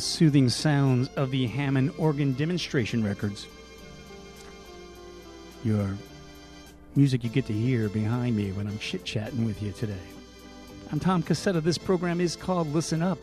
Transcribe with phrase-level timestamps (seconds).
[0.00, 3.46] The soothing sounds of the Hammond organ demonstration records.
[5.62, 5.94] Your
[6.96, 10.06] music you get to hear behind me when I'm chit chatting with you today.
[10.90, 11.62] I'm Tom Cassetta.
[11.62, 13.18] This program is called Listen Up.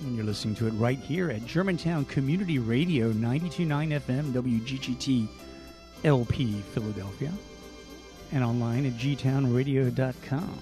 [0.00, 5.28] And you're listening to it right here at Germantown Community Radio 929 FM WGGT
[6.04, 7.32] LP Philadelphia
[8.32, 10.58] and online at gtownradio.com.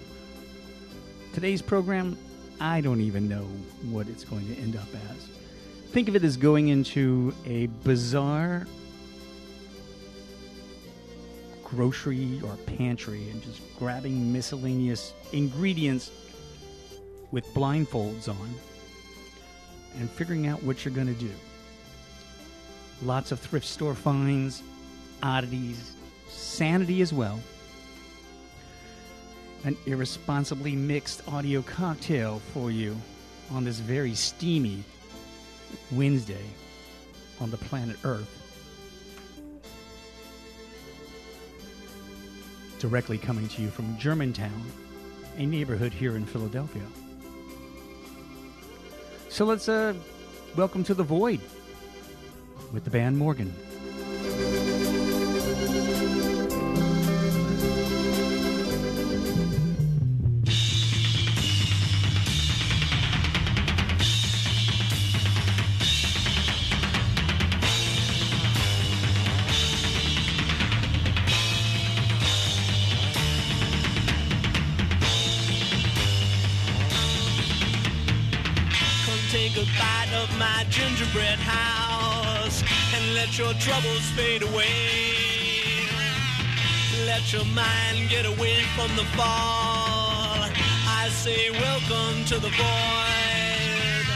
[1.34, 2.18] Today's program,
[2.60, 3.46] I don't even know
[3.90, 5.28] what it's going to end up as.
[5.92, 8.66] Think of it as going into a bizarre
[11.64, 16.10] grocery or pantry and just grabbing miscellaneous ingredients
[17.30, 18.54] with blindfolds on
[19.98, 21.30] and figuring out what you're going to do.
[23.02, 24.62] Lots of thrift store finds,
[25.22, 25.94] oddities,
[26.28, 27.40] sanity as well.
[29.62, 32.96] An irresponsibly mixed audio cocktail for you
[33.50, 34.82] on this very steamy
[35.92, 36.44] Wednesday
[37.40, 38.36] on the planet Earth.
[42.78, 44.64] Directly coming to you from Germantown,
[45.36, 46.86] a neighborhood here in Philadelphia.
[49.28, 49.92] So let's uh,
[50.56, 51.40] welcome to the void
[52.72, 53.54] with the band Morgan.
[79.54, 82.62] Take a of my gingerbread house
[82.94, 85.86] and let your troubles fade away.
[87.06, 90.46] Let your mind get away from the fall.
[90.86, 94.06] I say, welcome to the void.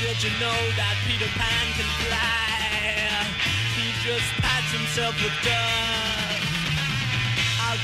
[0.00, 2.34] Did you know that Peter Pan can fly?
[3.74, 6.13] He just pats himself with dust.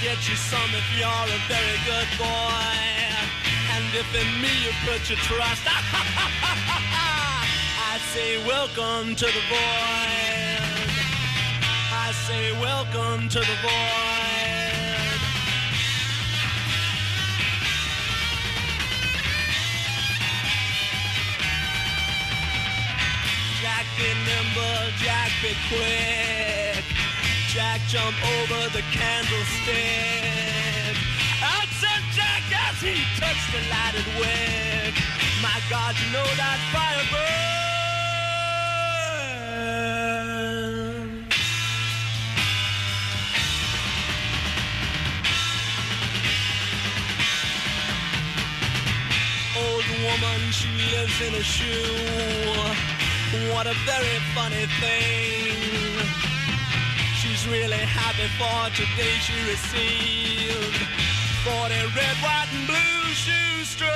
[0.02, 2.24] Get you some if you're a very good boy.
[3.74, 5.60] And if in me you put your trust,
[7.92, 10.88] I say welcome to the void.
[11.92, 15.20] I say welcome to the void.
[23.60, 26.79] Jack be nimble, Jack be quick.
[27.52, 29.74] Jack jump over the candlestick.
[31.42, 34.94] Out said Jack as he touched the lighted wick.
[35.42, 37.50] My God, you know that fire burns.
[50.22, 51.94] and she lives in a shoe.
[53.52, 55.89] What a very funny thing.
[57.50, 60.86] Really happy for today she received
[61.42, 63.90] 40 red, white, and blue shoestrings.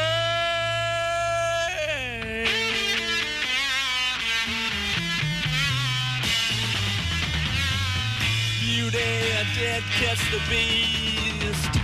[8.59, 9.15] Beauty
[9.55, 11.79] did kiss the beast,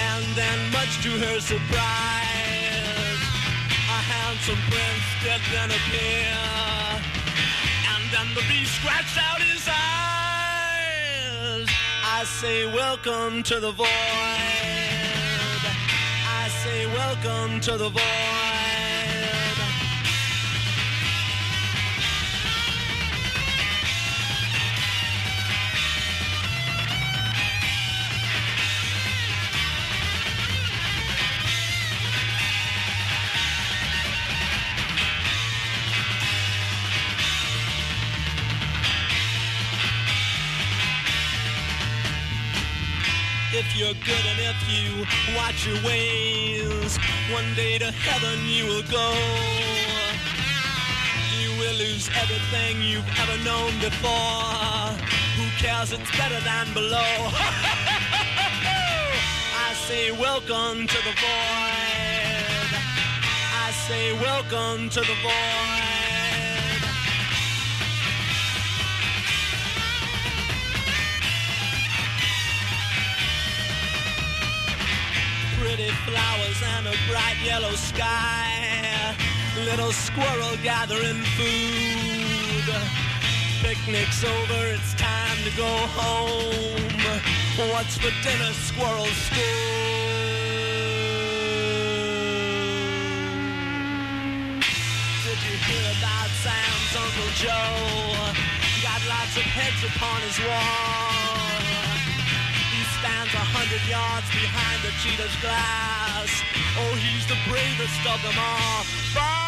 [0.00, 3.22] and then much to her surprise,
[3.86, 6.34] a handsome prince did then appear,
[7.94, 10.13] and then the beast scratched out his eyes.
[11.56, 13.86] I say welcome to the void.
[16.40, 18.33] I say welcome to the void.
[43.76, 45.04] You're good and if you
[45.36, 46.96] watch your ways,
[47.32, 49.12] one day to heaven you will go.
[51.40, 54.94] You will lose everything you've ever known before.
[55.36, 55.92] Who cares?
[55.92, 56.98] It's better than below.
[59.66, 62.70] I say welcome to the void.
[63.66, 65.83] I say welcome to the void.
[75.76, 79.16] Pretty flowers and a bright yellow sky.
[79.64, 82.68] Little squirrel gathering food.
[83.60, 86.92] Picnic's over, it's time to go home.
[87.72, 89.06] What's for dinner, squirrel
[95.42, 98.30] you hear about Sam's Uncle Joe?
[98.82, 101.33] Got lots of heads upon his wall
[103.34, 106.30] a hundred yards behind the cheetah's glass.
[106.78, 108.82] Oh, he's the bravest of them all.
[109.10, 109.43] Fall,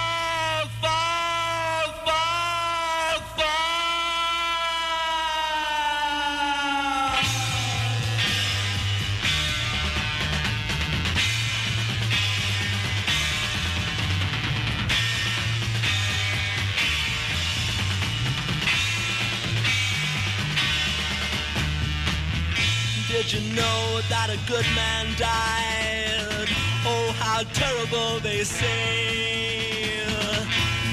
[23.27, 26.47] Did you know that a good man died?
[26.87, 29.99] Oh, how terrible they say.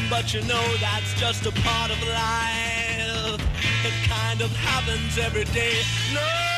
[0.09, 3.39] But you know that's just a part of life.
[3.85, 5.75] It kind of happens every day.
[6.11, 6.52] No!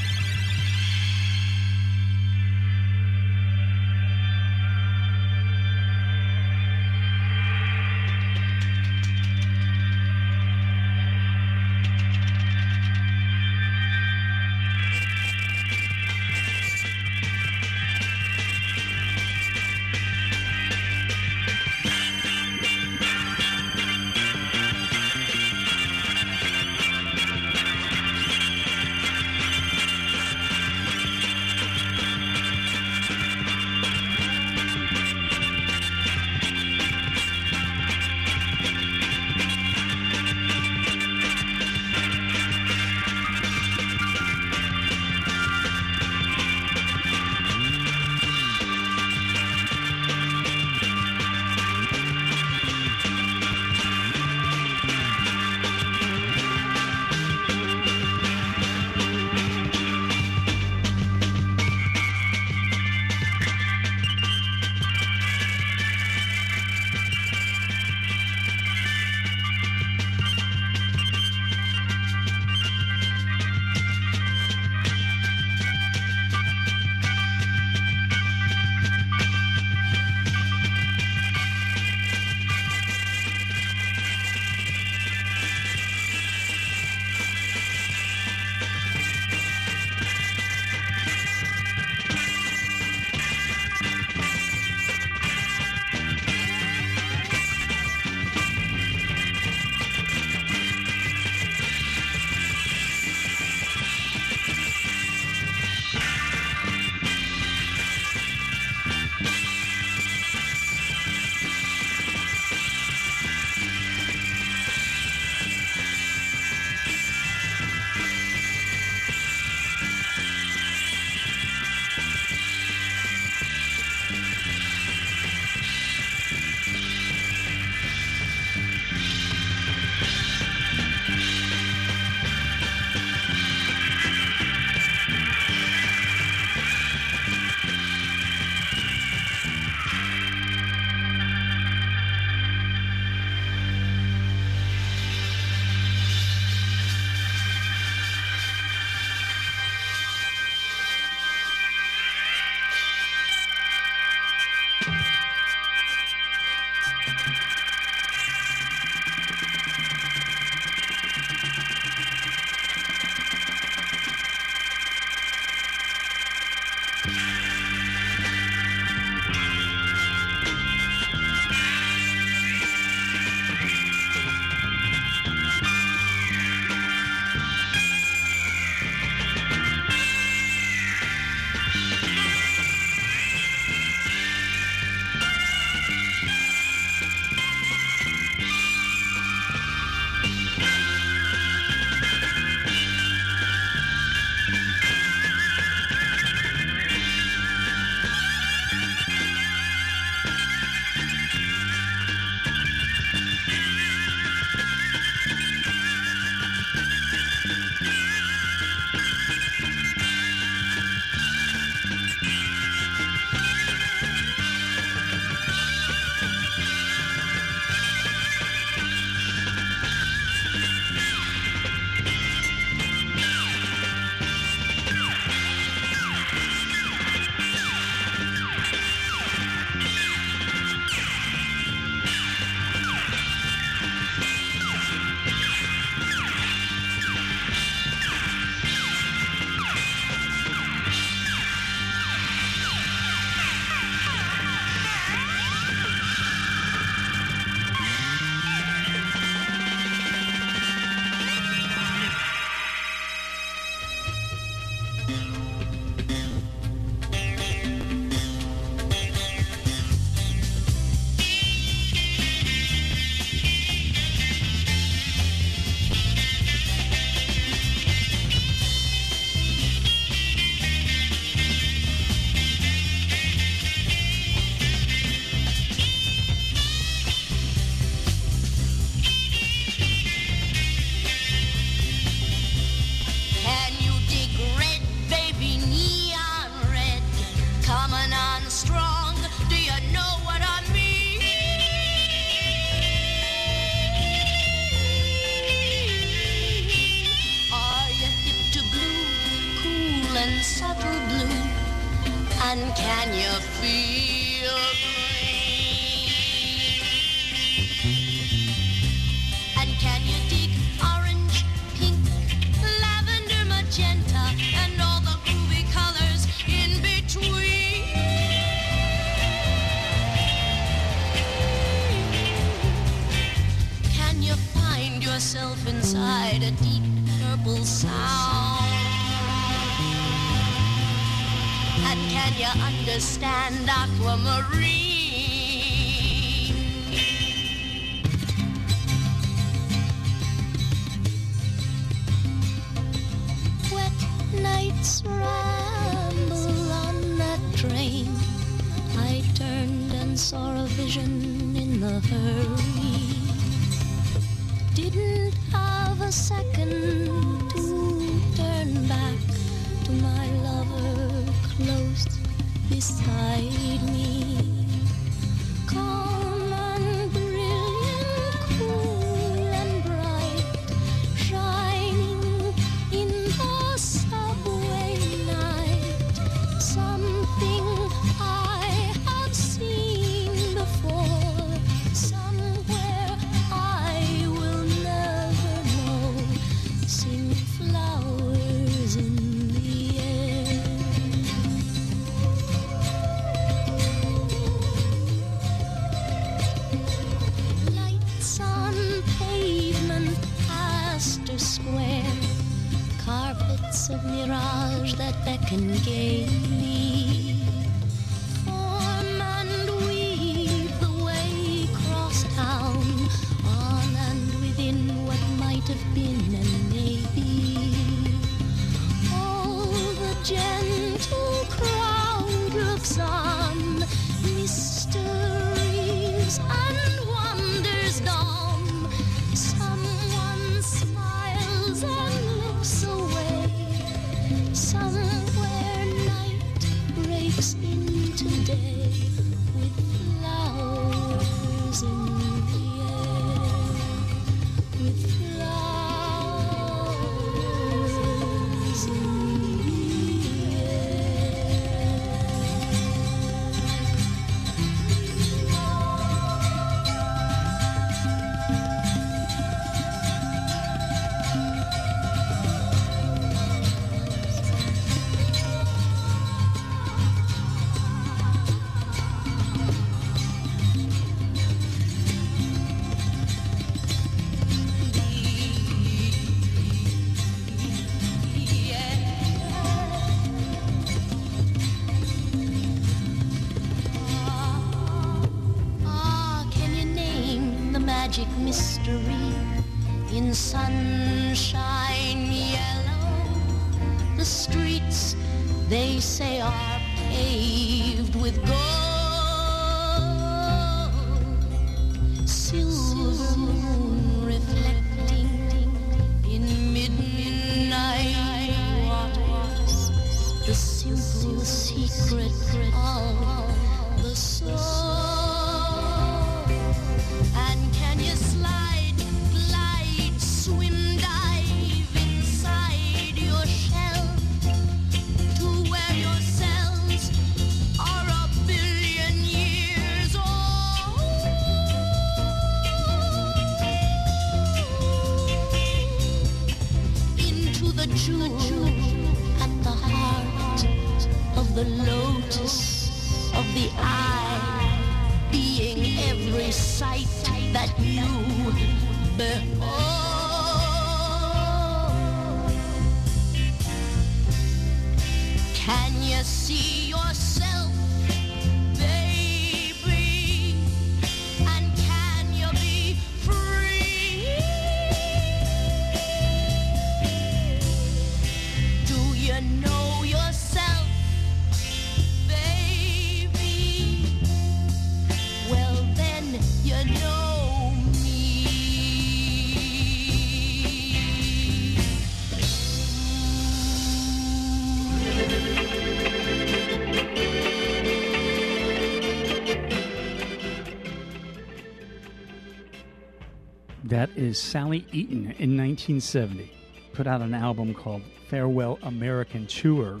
[593.98, 596.52] That is Sally Eaton in 1970.
[596.92, 600.00] Put out an album called Farewell American Tour,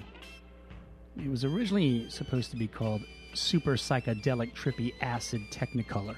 [1.16, 3.02] It was originally supposed to be called
[3.34, 6.14] Super Psychedelic Trippy Acid Technicolor.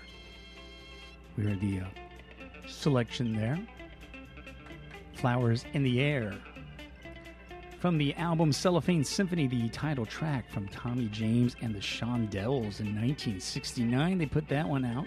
[1.38, 1.84] We heard the uh,
[2.68, 3.58] selection there
[5.14, 6.34] Flowers in the Air.
[7.78, 12.94] From the album Cellophane Symphony, the title track from Tommy James and the Shondells in
[12.94, 15.06] 1969, they put that one out.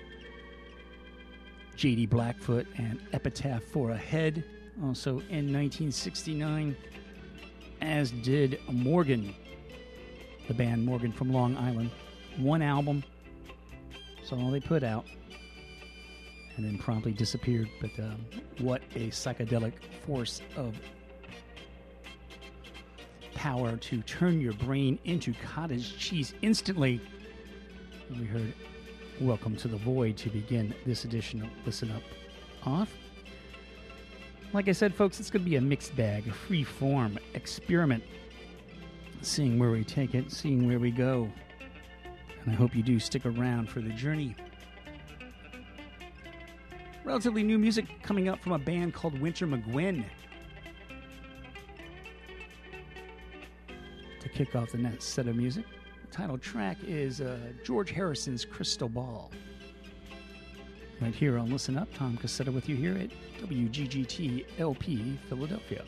[1.75, 2.05] J.D.
[2.07, 4.43] Blackfoot and Epitaph for a Head,
[4.83, 6.75] also in 1969,
[7.81, 9.33] as did Morgan,
[10.47, 11.91] the band Morgan from Long Island.
[12.37, 13.03] One album,
[14.17, 15.05] that's all they put out,
[16.55, 17.69] and then promptly disappeared.
[17.81, 18.25] But um,
[18.59, 19.73] what a psychedelic
[20.05, 20.79] force of
[23.33, 27.01] power to turn your brain into cottage cheese instantly.
[28.09, 28.53] We heard
[29.21, 32.01] Welcome to the Void to begin this edition of Listen Up
[32.65, 32.91] Off.
[34.53, 38.03] Like I said, folks, it's going to be a mixed bag, a free form experiment,
[39.21, 41.31] seeing where we take it, seeing where we go.
[42.43, 44.35] And I hope you do stick around for the journey.
[47.03, 50.05] Relatively new music coming up from a band called Winter McGuinn.
[54.21, 55.65] To kick off the next set of music,
[56.13, 59.31] title track is uh, George Harrison's Crystal Ball.
[61.01, 63.09] Right here on Listen Up, Tom Cassetta with you here at
[63.41, 65.83] WGGT LP Philadelphia.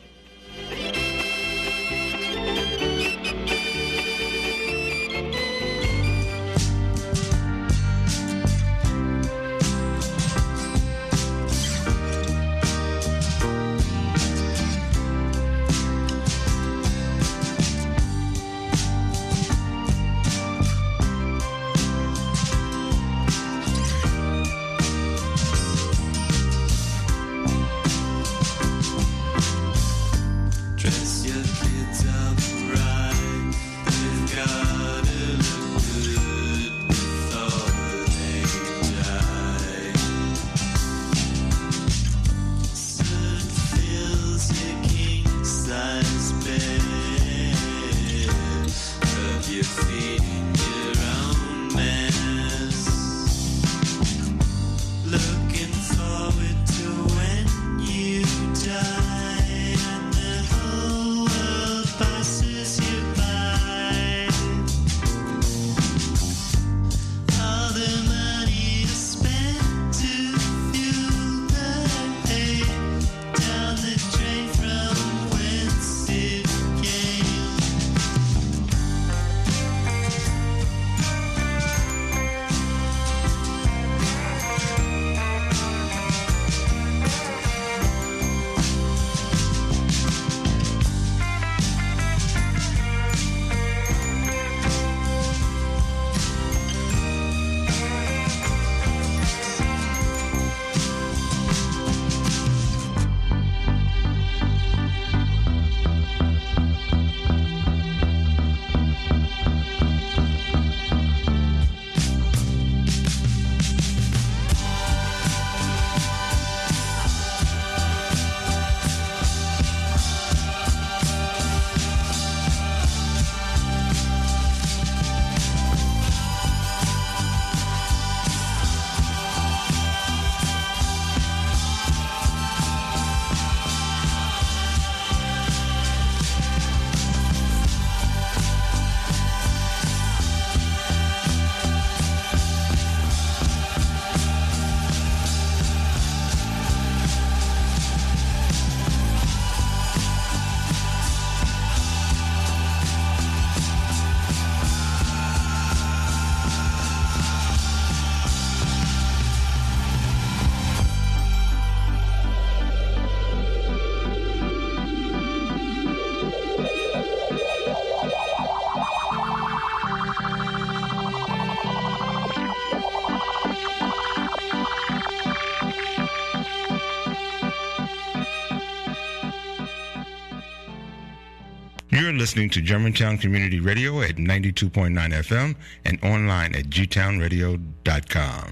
[182.26, 188.45] Listening to Germantown Community Radio at 92.9 FM and online at gtownradio.com.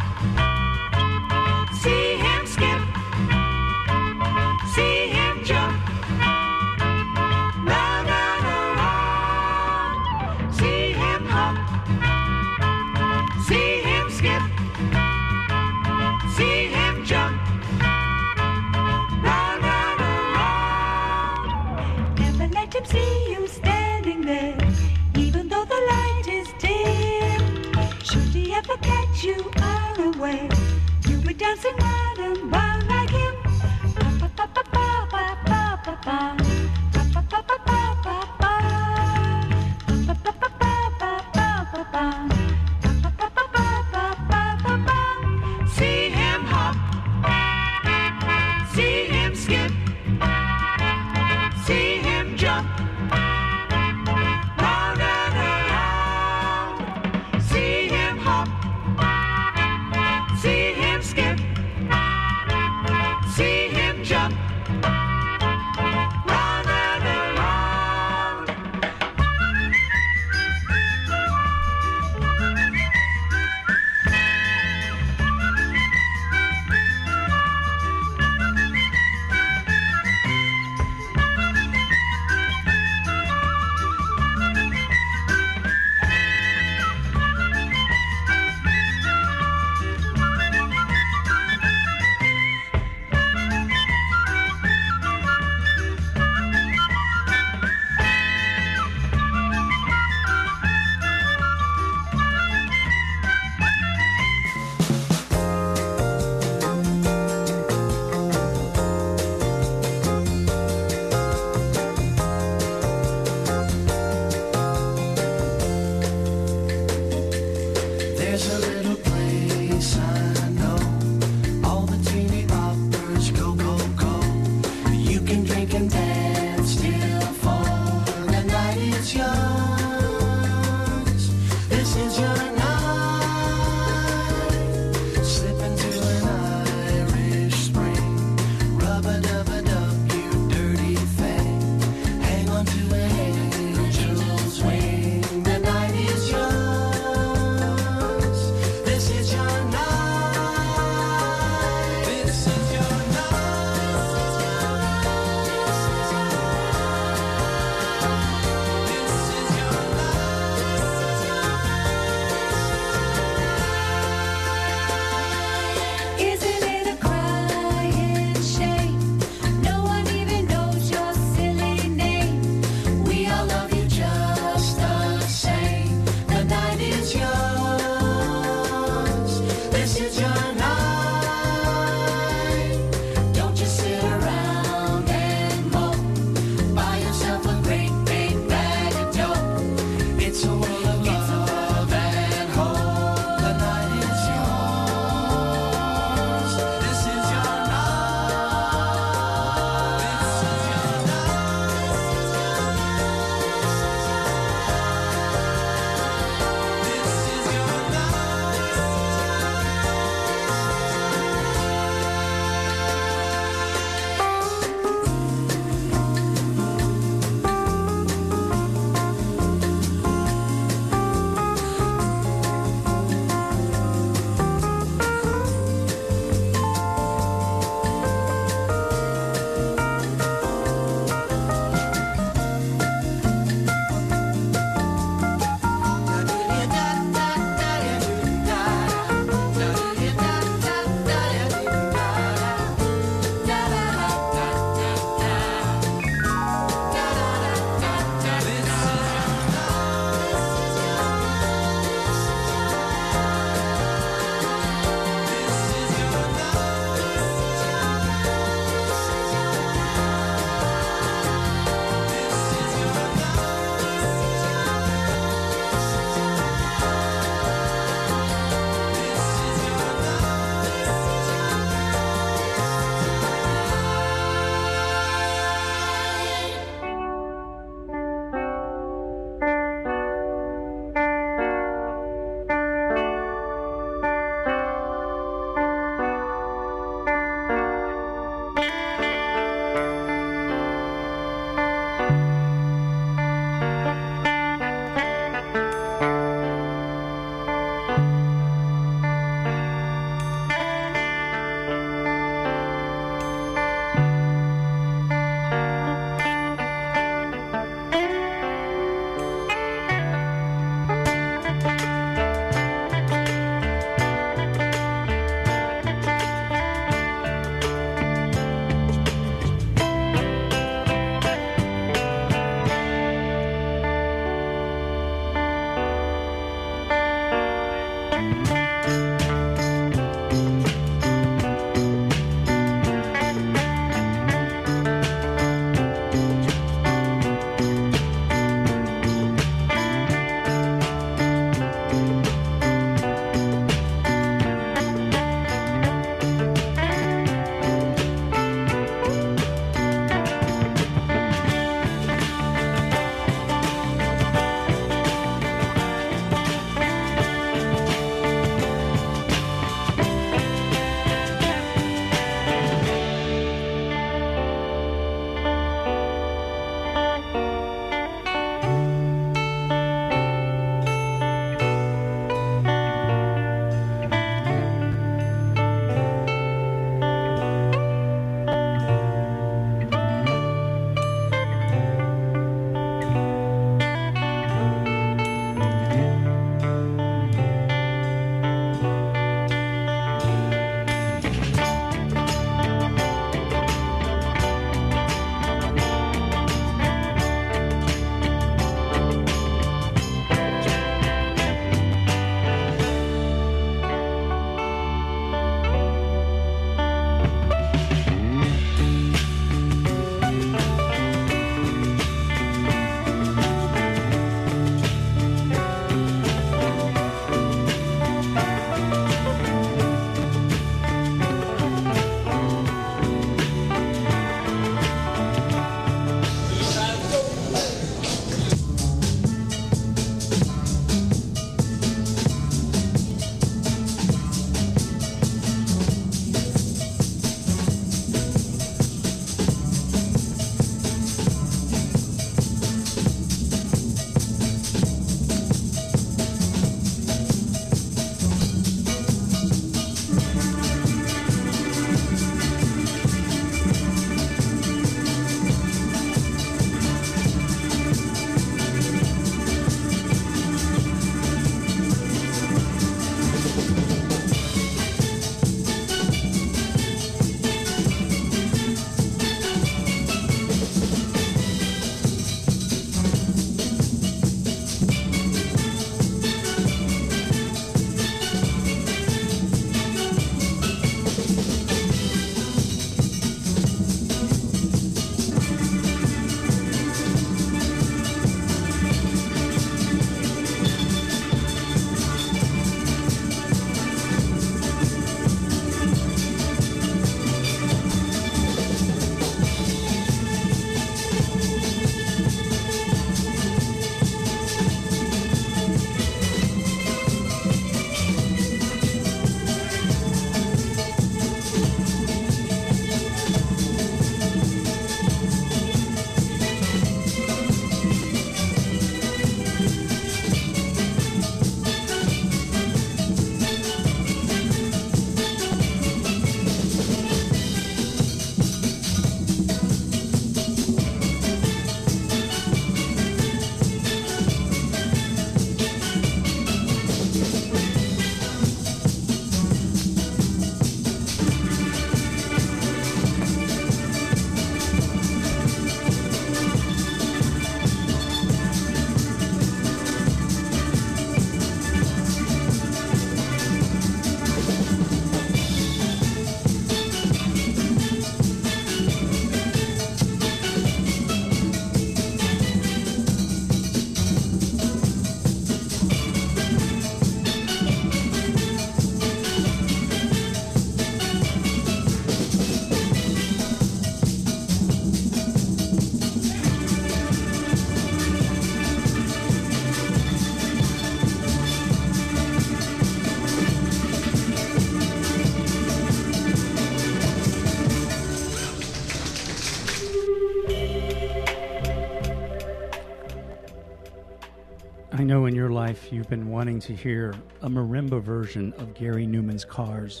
[595.92, 600.00] you've been wanting to hear a marimba version of Gary Numan's Cars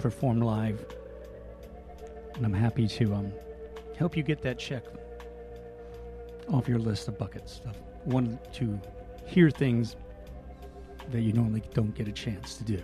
[0.00, 0.84] performed live.
[2.34, 3.32] And I'm happy to um,
[3.96, 4.82] help you get that check
[6.52, 7.60] off your list of buckets.
[7.66, 8.80] Of wanting to
[9.26, 9.94] hear things
[11.12, 12.82] that you normally don't get a chance to do.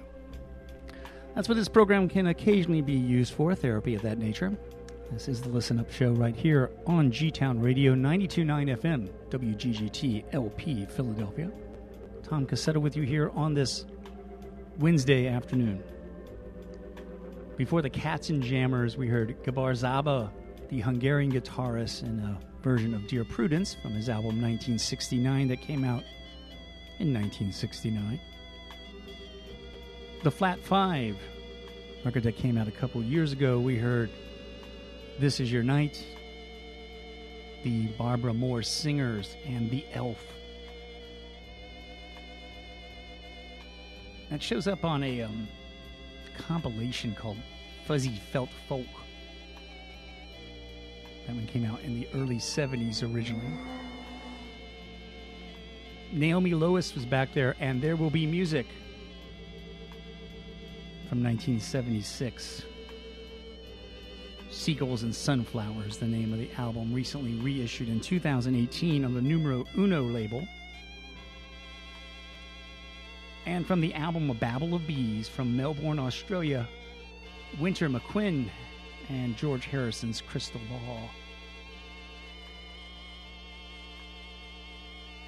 [1.34, 4.56] That's what this program can occasionally be used for therapy of that nature.
[5.10, 10.24] This is the Listen Up Show right here on G Town Radio 929 FM, WGGT
[10.32, 11.50] LP, Philadelphia.
[12.24, 13.84] Tom Cassetta with you here on this
[14.78, 15.82] Wednesday afternoon.
[17.58, 20.30] Before the Cats and Jammers, we heard Gabor Szabo,
[20.70, 25.84] the Hungarian guitarist, in a version of Dear Prudence from his album 1969 that came
[25.84, 26.02] out
[26.98, 28.18] in 1969.
[30.22, 31.18] The Flat Five,
[32.06, 34.08] record that came out a couple years ago, we heard
[35.18, 36.02] This Is Your Night,
[37.64, 40.33] the Barbara Moore Singers, and The Elf.
[44.34, 45.46] That shows up on a um,
[46.36, 47.36] compilation called
[47.86, 48.84] Fuzzy Felt Folk.
[51.24, 53.46] That one came out in the early 70s originally.
[56.10, 58.66] Naomi Lois was back there, and There Will Be Music
[61.08, 62.64] from 1976.
[64.50, 69.64] Seagulls and Sunflowers, the name of the album, recently reissued in 2018 on the Numero
[69.78, 70.44] Uno label.
[73.46, 76.66] And from the album A Babble of Bees from Melbourne, Australia,
[77.60, 78.48] Winter McQuinn
[79.08, 81.10] and George Harrison's Crystal Ball.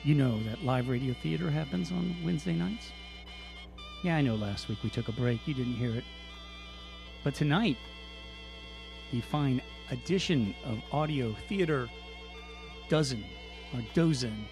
[0.03, 2.91] You know that live radio theater happens on Wednesday nights?
[4.03, 5.47] Yeah, I know last week we took a break.
[5.47, 6.05] You didn't hear it.
[7.25, 7.77] But tonight,
[9.11, 9.61] the fine
[9.91, 11.89] edition of Audio Theater
[12.89, 13.25] Dozen
[13.75, 14.47] or Dozen,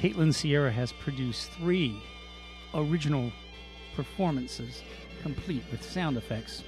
[0.00, 2.02] Caitlin Sierra has produced three
[2.74, 3.32] original
[3.94, 4.82] performances
[5.22, 6.64] complete with sound effects,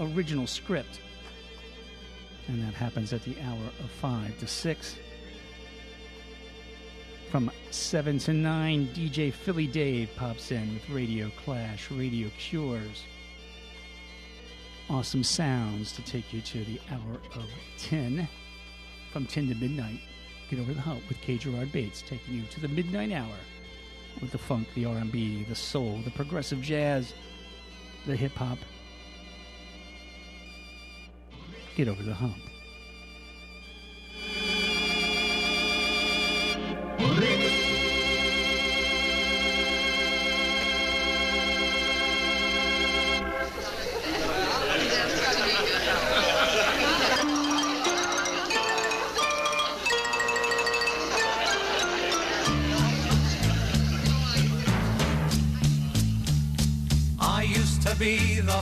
[0.00, 1.00] original script.
[2.48, 4.96] And that happens at the hour of 5 to 6.
[7.30, 13.04] From 7 to 9, DJ Philly Dave pops in with Radio Clash, Radio Cures.
[14.90, 17.46] Awesome sounds to take you to the hour of
[17.78, 18.28] 10.
[19.12, 20.00] From 10 to midnight,
[20.50, 21.38] get over the hump with K.
[21.38, 23.36] Gerard Bates, taking you to the midnight hour
[24.20, 27.14] with the funk, the R&B, the soul, the progressive jazz,
[28.06, 28.58] the hip hop.
[31.76, 32.51] Get over the hump.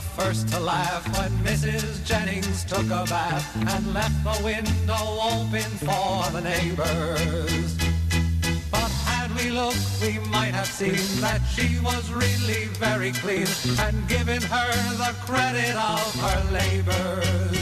[0.01, 2.05] First to laugh when Mrs.
[2.05, 7.75] Jennings took a bath and left the window open for the neighbors.
[8.69, 13.47] But had we looked, we might have seen that she was really very clean
[13.79, 14.71] and given her
[15.03, 17.57] the credit of her labors.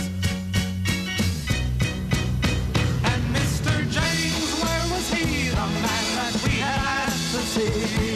[3.11, 3.73] And Mr.
[3.93, 8.08] Jennings, where was he, the man that we had asked to see?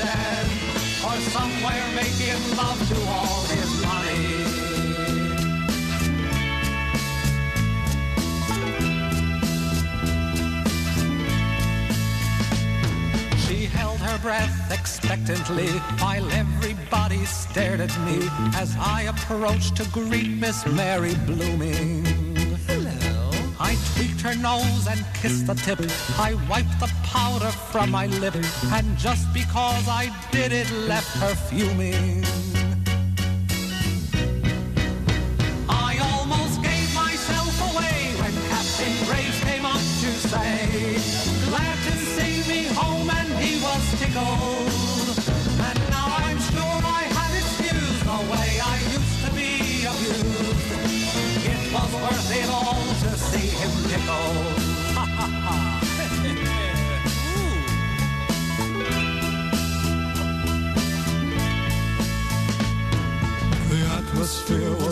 [0.00, 4.52] Or somewhere making love to all his money.
[13.44, 15.68] She held her breath expectantly
[15.98, 22.11] while everybody stared at me as I approached to greet Miss Mary Blooming.
[23.72, 25.80] I tweaked her nose and kissed the tip.
[26.18, 31.34] I wiped the powder from my lip, and just because I did it, left her
[31.34, 32.22] fuming.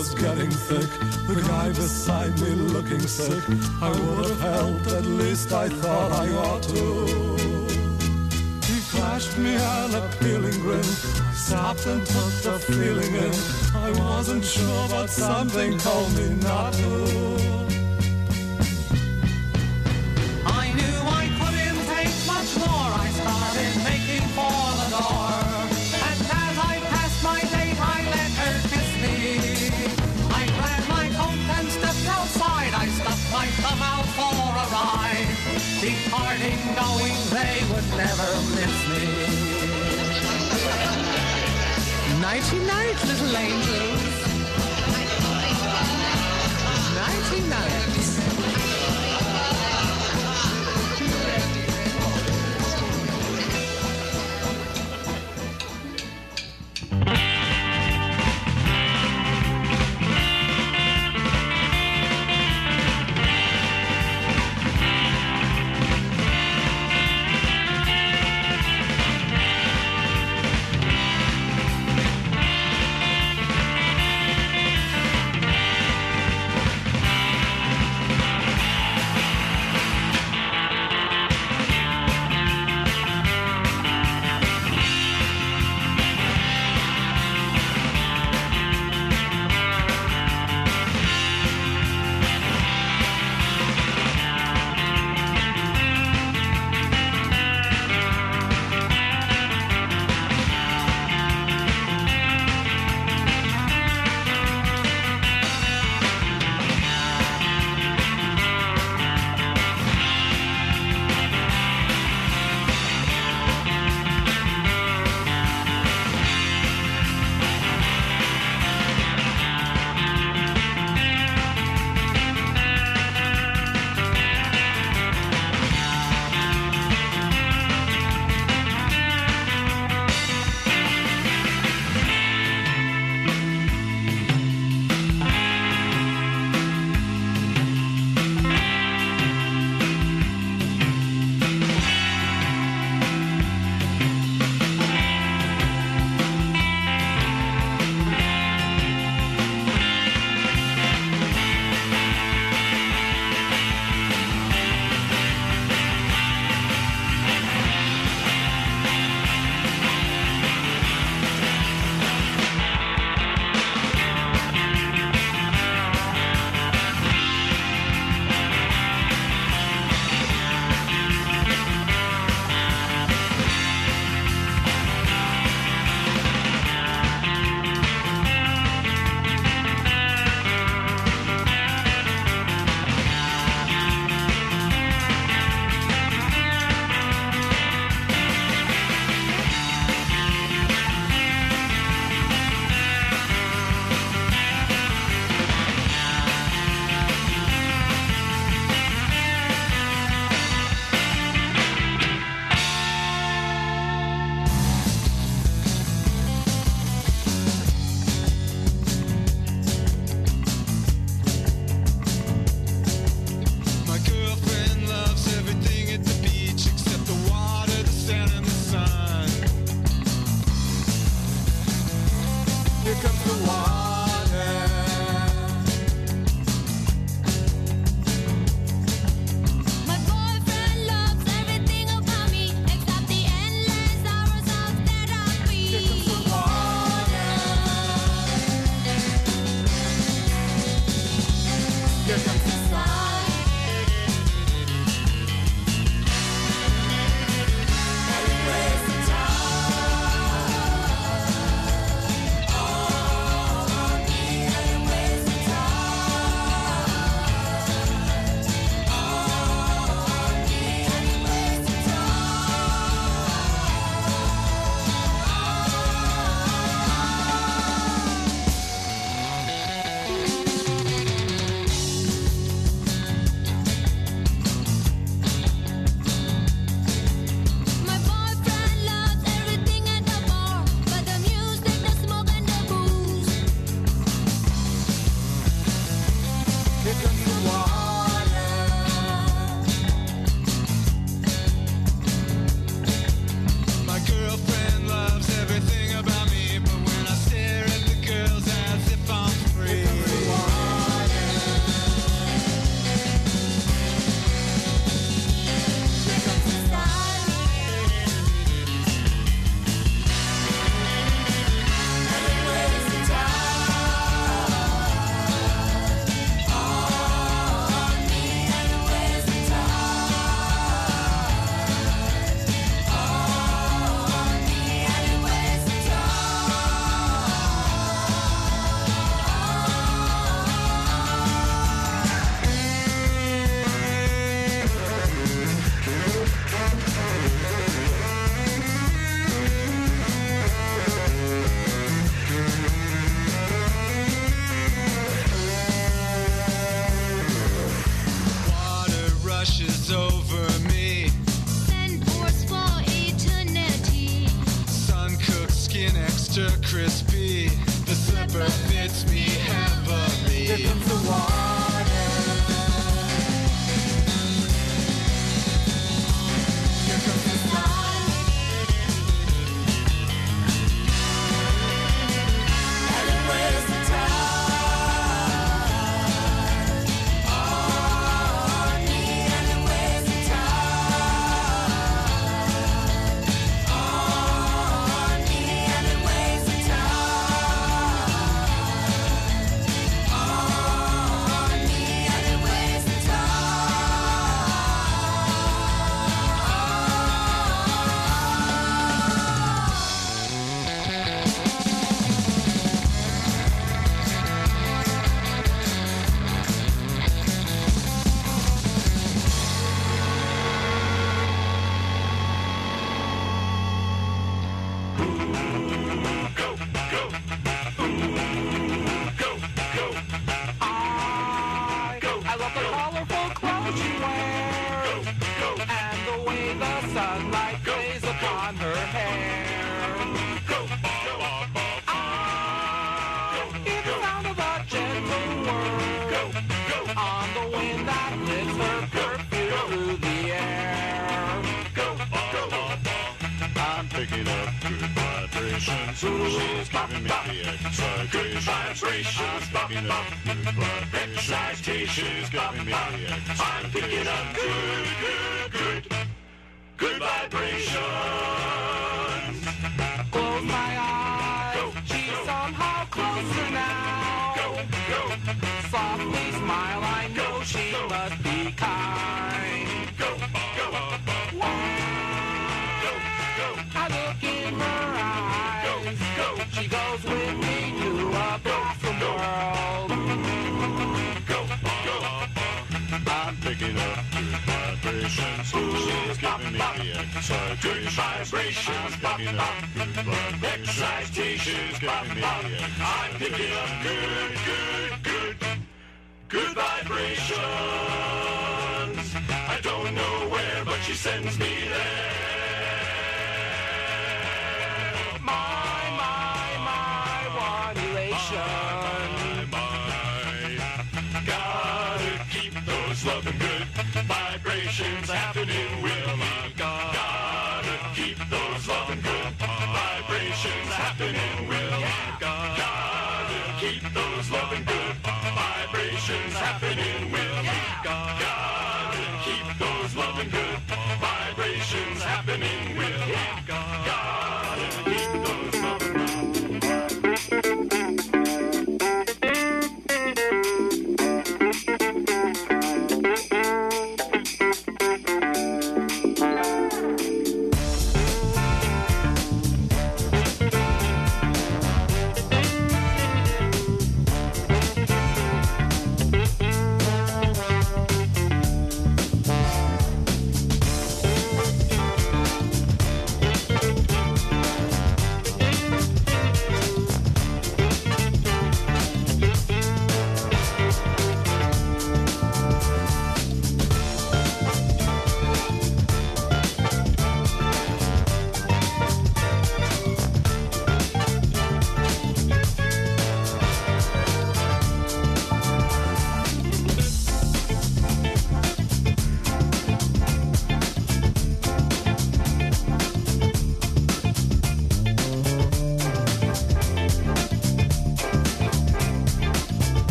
[0.00, 0.88] Was getting thick.
[1.28, 3.44] The guy beside me looking sick.
[3.82, 6.84] I would have helped, at least I thought I ought to.
[8.68, 10.88] He flashed me an appealing grin.
[11.28, 13.34] I stopped and took the feeling in.
[13.74, 17.49] I wasn't sure, but something told me not to.
[42.40, 43.99] Nighty night, little angels.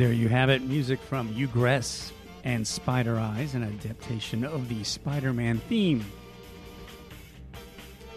[0.00, 0.62] You have it.
[0.62, 2.10] Music from Ugress
[2.42, 6.04] and Spider Eyes, an adaptation of the Spider Man theme.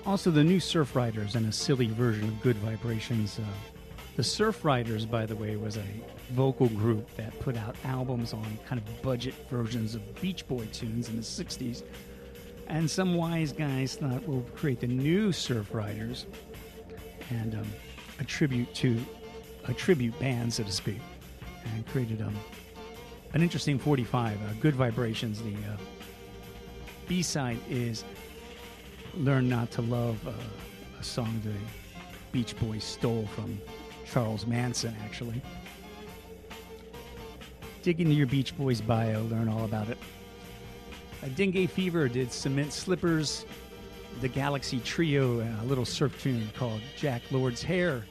[0.06, 3.38] Also, the new Surf Riders and a silly version of Good Vibrations.
[3.40, 3.44] Uh,
[4.16, 5.84] the Surf Riders, by the way, was a
[6.32, 11.10] vocal group that put out albums on kind of budget versions of Beach Boy tunes
[11.10, 11.84] in the 60s.
[12.68, 16.26] And some wise guys thought we'll create the new Surf Riders
[17.30, 17.68] and um,
[18.20, 19.00] a tribute to
[19.66, 21.00] a tribute band, so to speak,
[21.76, 22.36] and created um,
[23.34, 25.42] an interesting 45, uh, Good Vibrations.
[25.42, 25.78] The uh,
[27.08, 28.04] B side is
[29.16, 30.32] Learn Not to Love, uh,
[31.00, 31.54] a song the
[32.32, 33.60] Beach Boys stole from
[34.06, 35.42] Charles Manson, actually.
[37.84, 39.98] Dig into your Beach Boys bio, learn all about it.
[41.24, 43.46] A Dengue Fever did Cement Slippers,
[44.22, 48.06] the Galaxy Trio, a little surf tune called Jack Lord's Hair.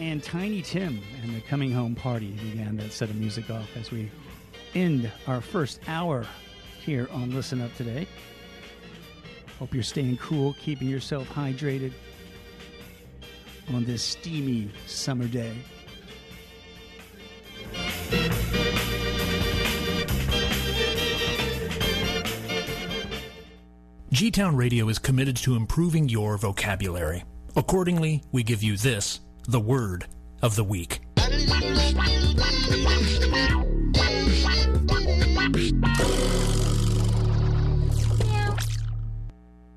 [0.00, 3.90] And Tiny Tim and the Coming Home Party began that set of music off as
[3.90, 4.10] we
[4.74, 6.24] end our first hour
[6.82, 8.08] here on Listen Up today.
[9.58, 11.92] Hope you're staying cool, keeping yourself hydrated
[13.74, 15.52] on this steamy summer day.
[24.10, 27.22] G Town Radio is committed to improving your vocabulary.
[27.54, 30.06] Accordingly, we give you this, the word
[30.42, 31.00] of the week.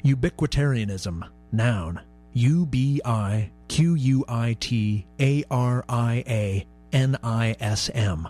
[0.04, 2.02] Ubiquitarianism, noun.
[2.34, 8.28] U B I Q U I T A R I A N I S M.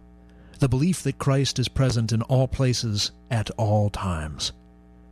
[0.59, 4.51] The belief that Christ is present in all places at all times.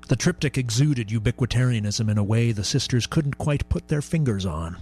[0.07, 4.77] The triptych exuded ubiquitarianism in a way the sisters couldn't quite put their fingers on.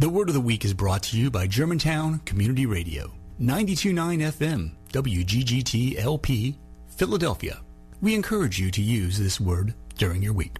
[0.00, 4.70] The Word of the Week is brought to you by Germantown Community Radio, 929 FM,
[4.92, 7.62] WGGT LP, Philadelphia.
[8.00, 10.56] We encourage you to use this word during your week.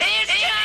[0.00, 0.61] It's!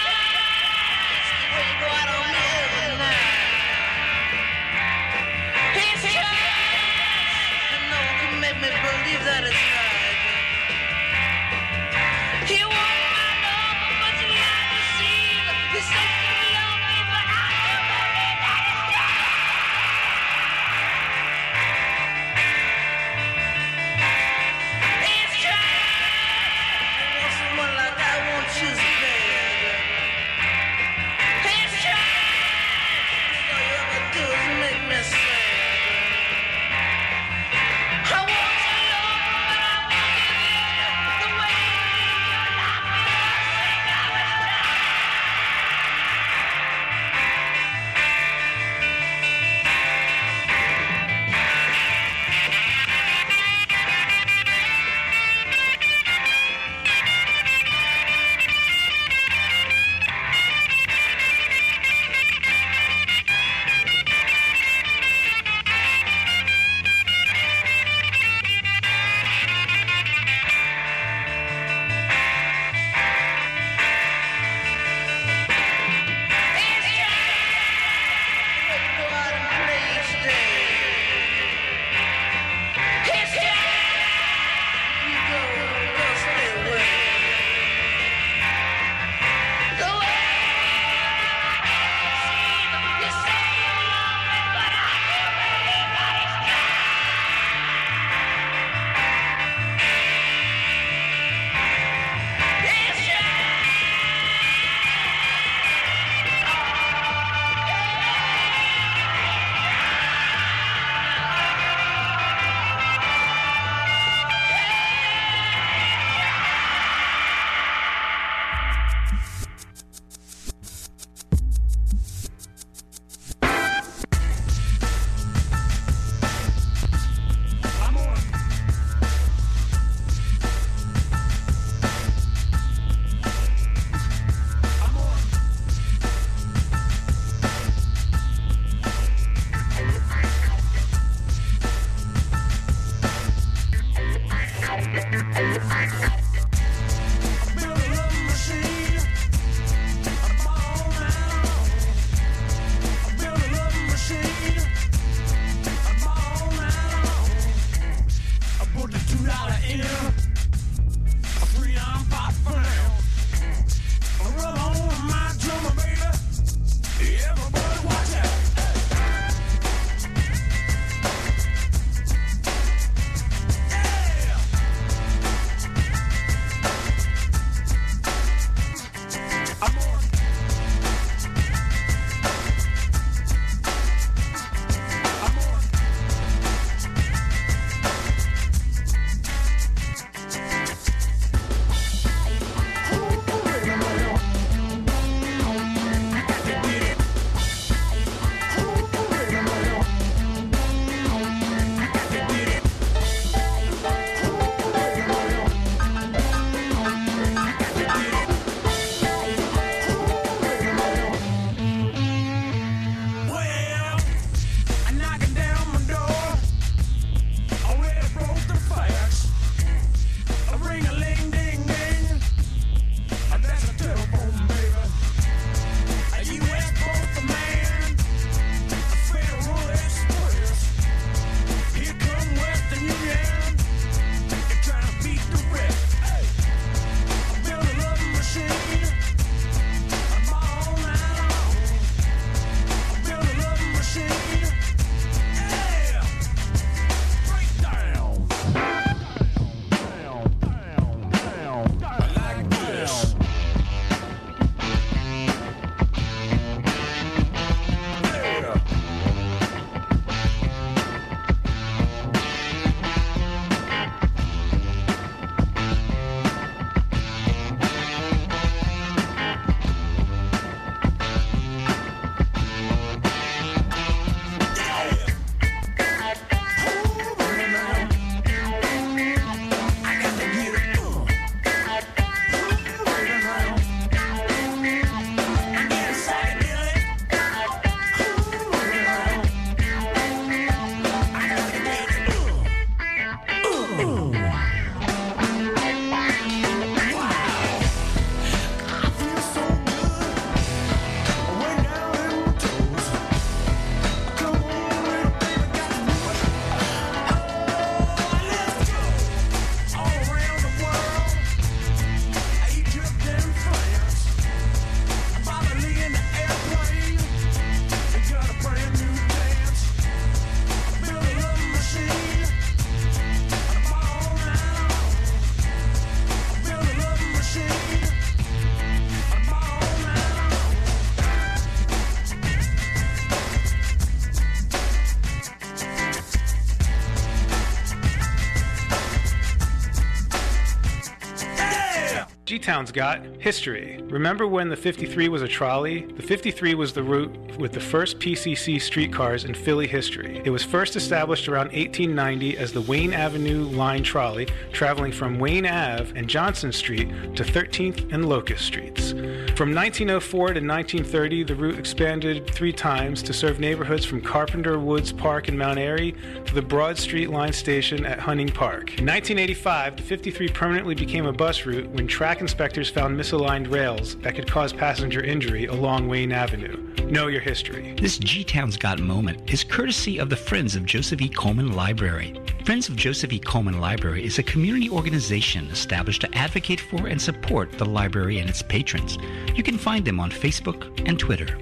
[342.57, 343.79] Got history.
[343.83, 345.85] Remember when the 53 was a trolley?
[345.95, 350.23] The 53 was the route with the first PCC streetcars in Philly history.
[350.25, 355.45] It was first established around 1890 as the Wayne Avenue line trolley, traveling from Wayne
[355.45, 358.95] Ave and Johnson Street to 13th and Locust Streets.
[359.37, 364.91] From 1904 to 1930, the route expanded three times to serve neighborhoods from Carpenter Woods
[364.91, 365.93] Park in Mount Airy
[366.25, 368.79] to the Broad Street line station at Hunting Park.
[368.79, 373.95] In 1985, the 53 permanently became a bus route when track inspectors found misaligned rails
[373.97, 376.57] that could cause passenger injury along Wayne Avenue.
[376.89, 377.75] Know your history.
[377.79, 381.09] This G Town's Got moment is courtesy of the Friends of Joseph E.
[381.09, 382.19] Coleman Library.
[382.45, 383.19] Friends of Joseph E.
[383.19, 388.29] Coleman Library is a community organization established to advocate for and support the library and
[388.29, 388.97] its patrons.
[389.35, 391.37] You can find them on Facebook and Twitter.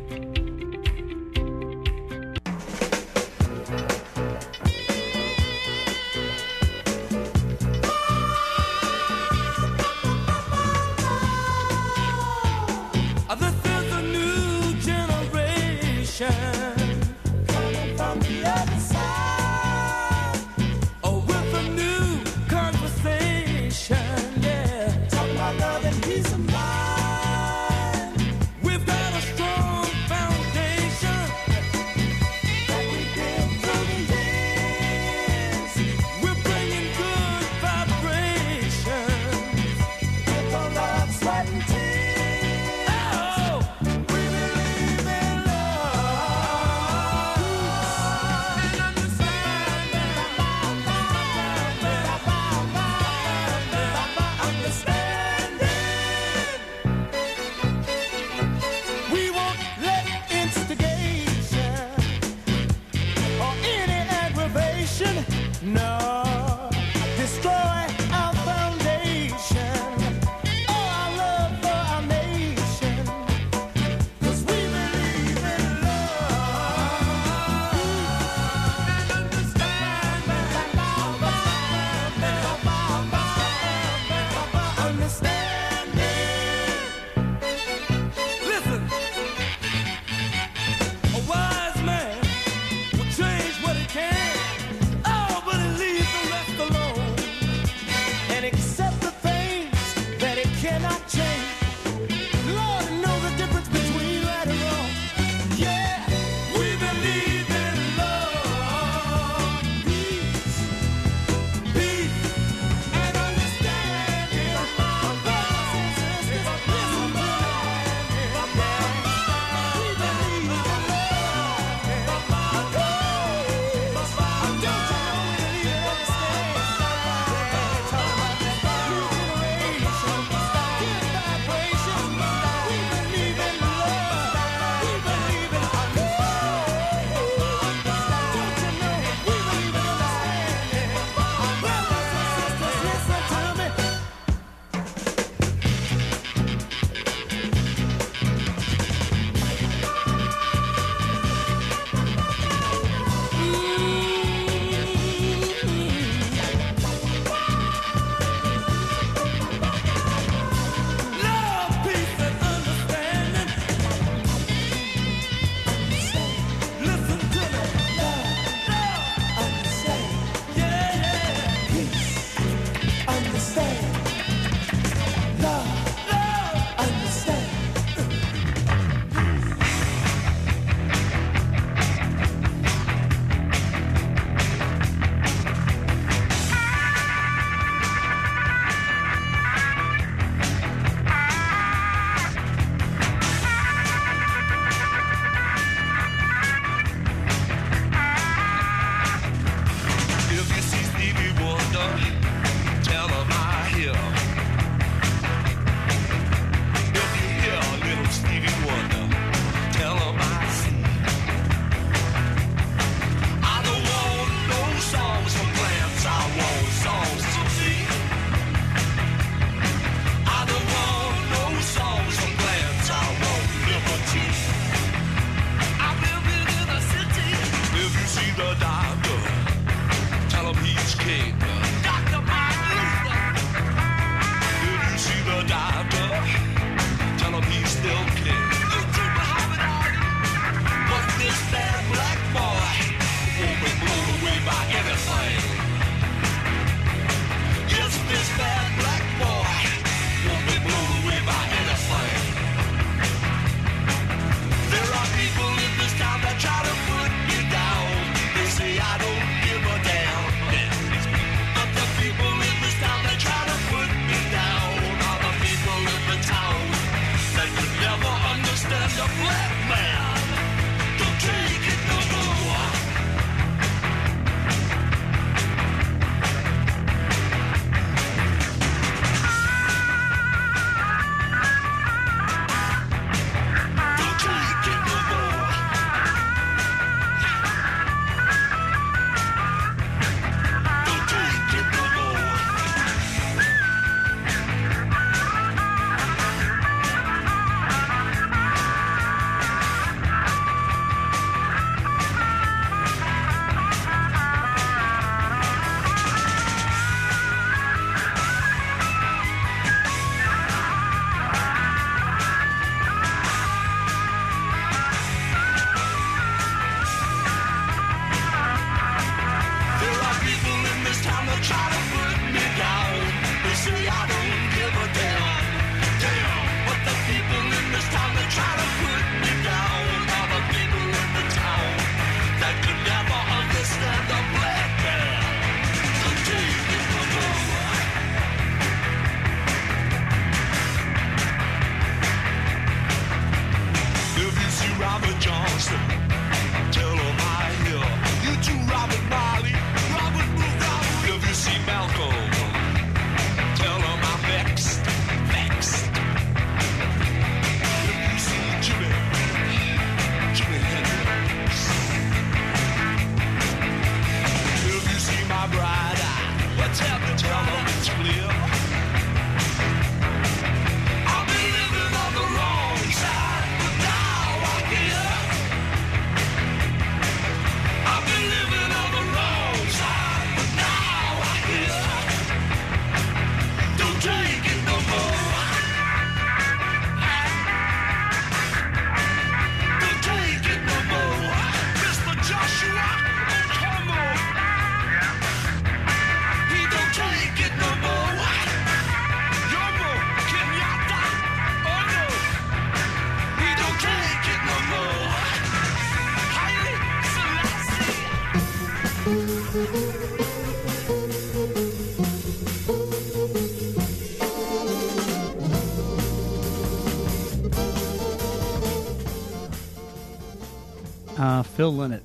[421.55, 422.03] Phil Lynott.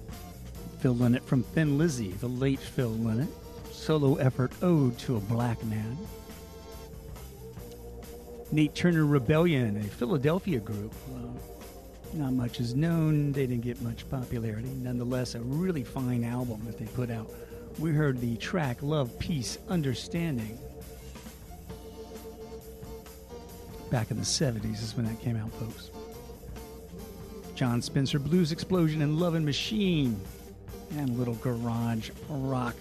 [0.78, 3.28] Phil Lynott from Thin Lizzy, the late Phil Lynott.
[3.72, 5.98] Solo effort Ode to a Black Man.
[8.52, 10.94] Nate Turner Rebellion, a Philadelphia group.
[12.12, 13.32] Not much is known.
[13.32, 14.68] They didn't get much popularity.
[14.68, 17.28] Nonetheless, a really fine album that they put out.
[17.80, 20.58] We heard the track Love, Peace, Understanding.
[23.90, 25.90] Back in the 70s is when that came out, folks.
[27.60, 30.18] Jon Spencer Blues Explosion and Lovin' Machine.
[30.96, 32.74] And a little garage rock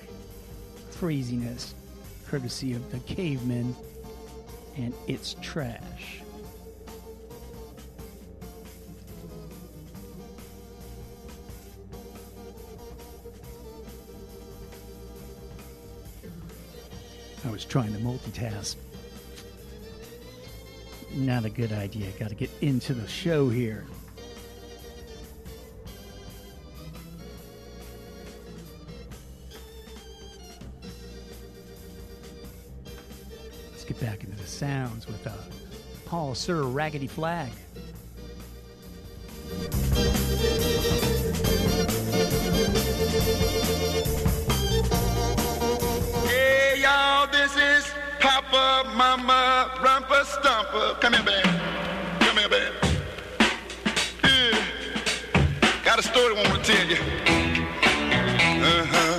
[0.95, 1.75] craziness,
[2.29, 3.75] courtesy of the Cavemen
[4.77, 6.21] and It's Trash.
[17.43, 18.77] I was trying to multitask.
[21.15, 22.11] Not a good idea.
[22.11, 23.85] Got to get into the show here.
[33.89, 35.31] Get back into the sounds with uh,
[36.05, 37.49] Paul Sir Raggedy Flag.
[46.27, 50.95] Hey y'all, this is Papa Mama Rumpa Stumper.
[51.01, 51.49] Come here, baby.
[52.19, 52.75] Come here, baby.
[54.23, 55.81] Yeah.
[55.83, 56.97] Got a story I want to tell you.
[58.61, 59.18] Uh-huh.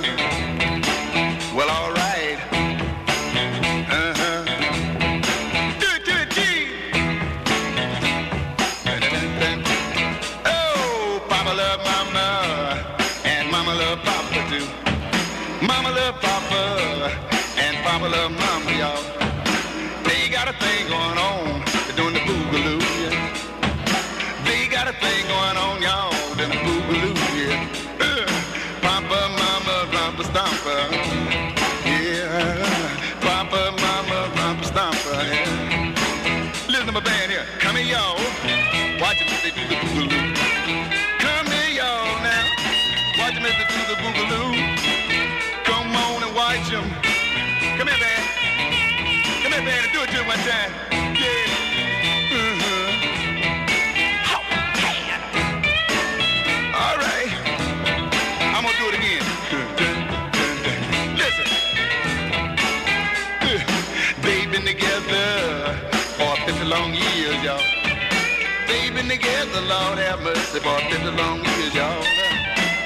[68.71, 72.05] Been together, Lord have mercy, for 50 long years, y'all.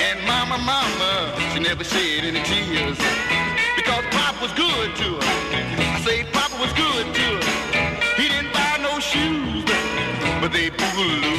[0.01, 2.97] And mama, mama, she never shed any tears.
[3.75, 5.21] Because Pop was good to her.
[5.93, 8.17] I say Papa was good to her.
[8.17, 9.63] He didn't buy no shoes,
[10.41, 11.37] but they boogaloo.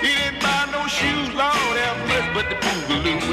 [0.00, 3.27] He didn't buy no shoes, Lord have mercy, but the boogaloo.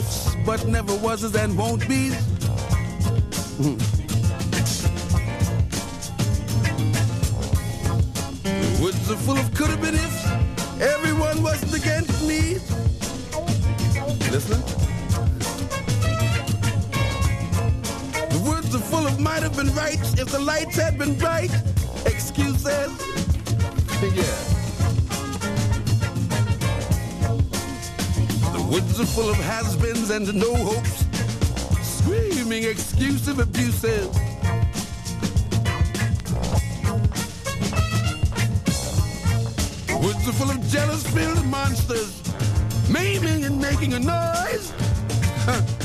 [0.00, 2.10] gifts, but never was and won't be.
[30.28, 31.06] And no hopes.
[31.82, 34.06] Screaming excusive abuses.
[40.02, 42.20] Woods are full of jealous-filled monsters.
[42.90, 44.72] Maiming and making a noise.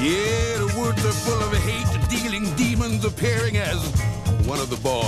[0.00, 3.76] Yeah, the woods are full of hate-dealing demons appearing as
[4.46, 4.99] one of the boys.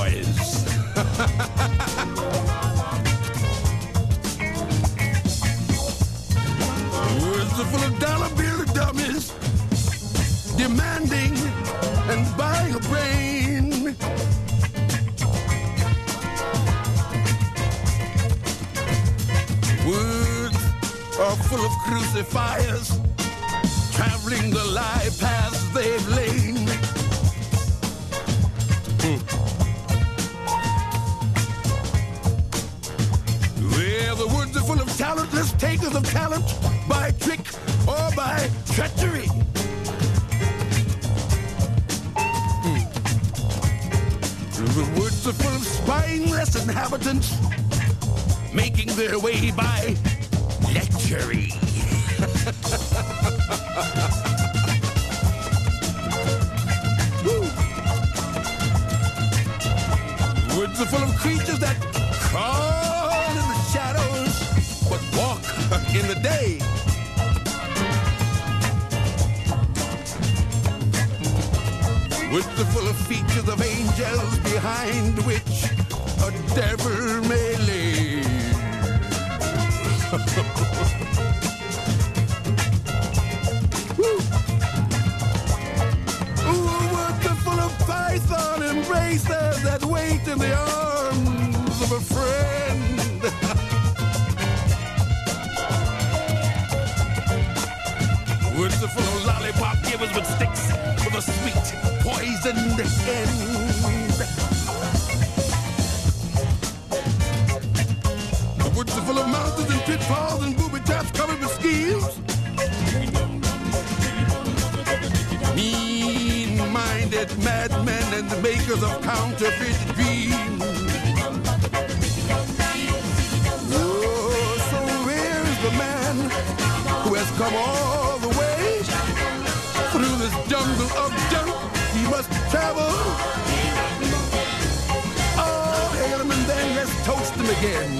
[137.63, 137.91] Again.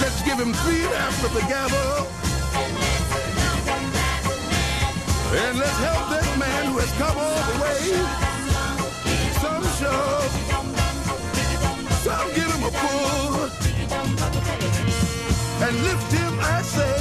[0.00, 2.06] Let's give him three laps of the gavel.
[5.44, 7.80] And let's help that man who has come all the way.
[9.42, 10.32] Some shove,
[12.02, 13.50] some give him a pull.
[15.64, 16.91] And lift him, I say.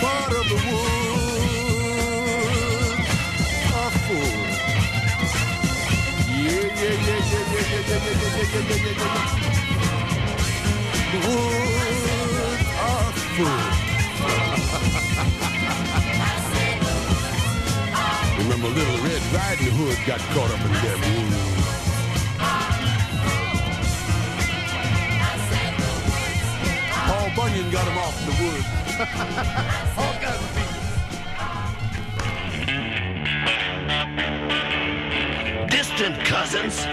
[0.00, 0.98] Part of the wood
[3.74, 4.40] are full.
[6.28, 9.28] Yeah, yeah, yeah, yeah, yeah, yeah, yeah, yeah, yeah, yeah, yeah, yeah, yeah.
[11.12, 13.62] The woods are full.
[18.38, 21.58] Remember Little Red Riding Hood got caught up in woods.
[27.06, 28.87] Paul Bunyan got him off the woods.
[35.68, 36.84] Distant cousins,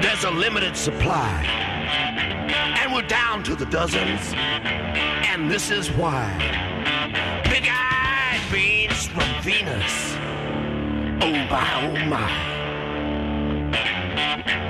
[0.00, 1.44] there's a limited supply.
[2.78, 6.30] And we're down to the dozens, and this is why.
[7.50, 10.14] Big eyed beans from Venus.
[11.20, 12.56] Oh my, oh my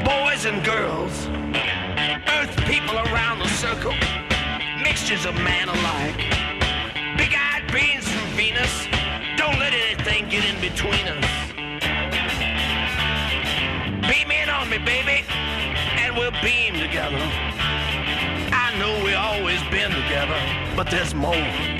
[0.04, 1.26] boys and girls,
[2.28, 4.15] earth people around the circle
[4.88, 6.16] mixtures of man alike.
[7.18, 8.86] Big eyed beings from Venus,
[9.36, 11.28] don't let anything get in between us.
[14.08, 15.24] Beam in on me, baby,
[16.02, 17.18] and we'll beam together.
[18.64, 20.40] I know we've always been together,
[20.76, 21.75] but there's more.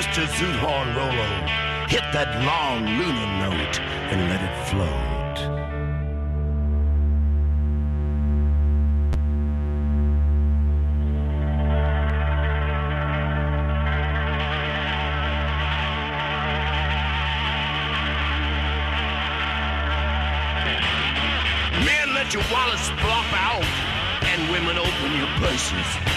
[0.00, 0.24] Mr.
[0.28, 1.28] Zoot Horn Rollo,
[1.86, 5.36] hit that long lunar note and let it float.
[21.84, 23.64] Men, let your wallets flop out
[24.24, 26.09] and women open your purses.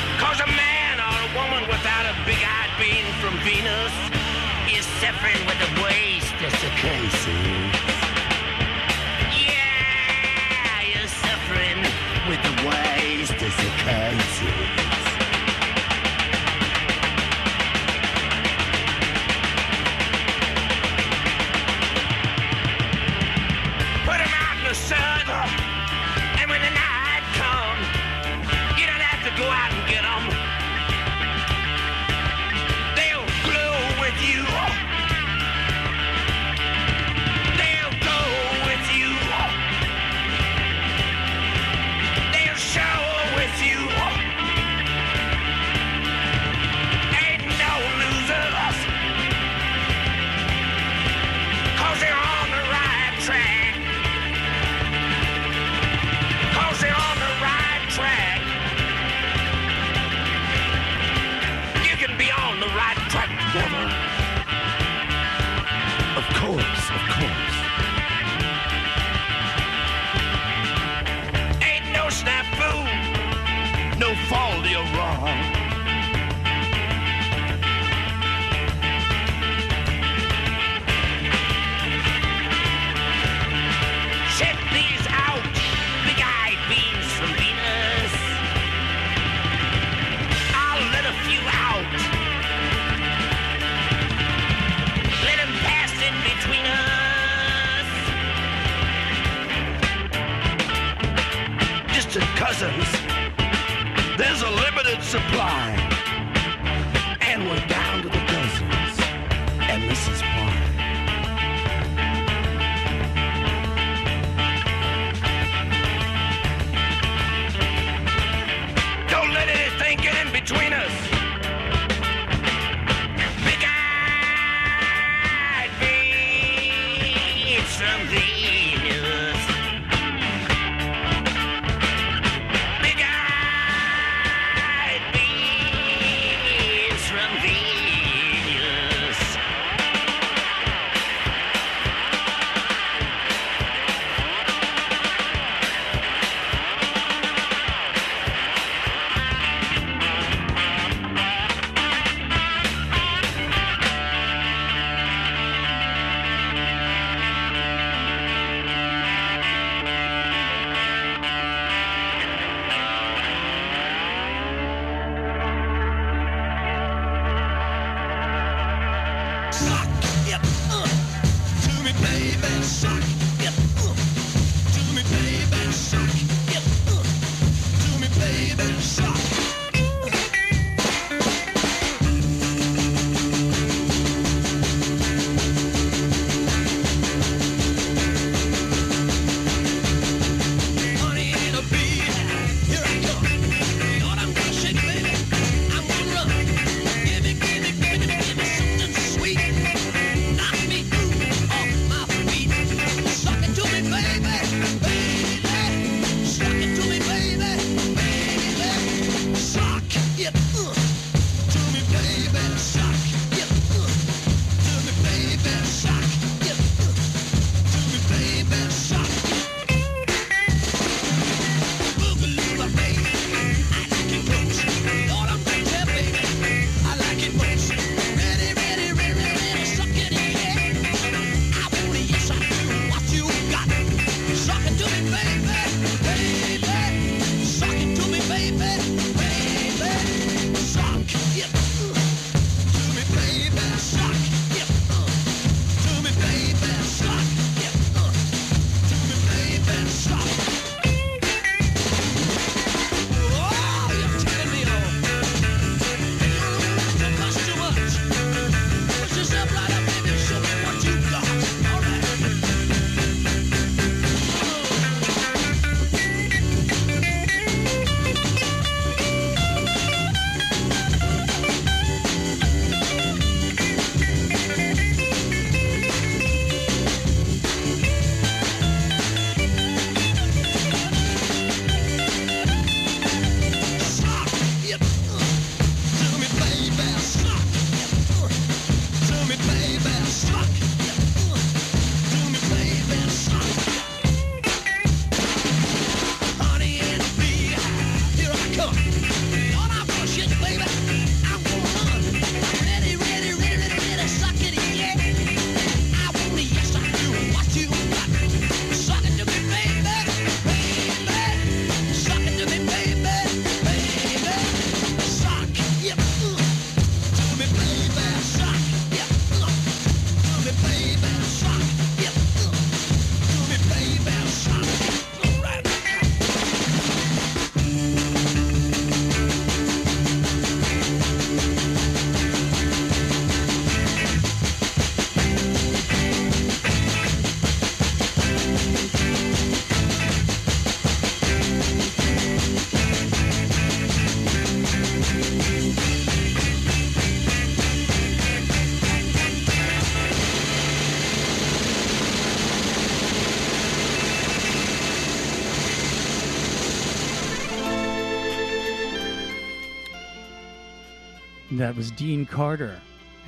[361.64, 362.77] That was Dean Carter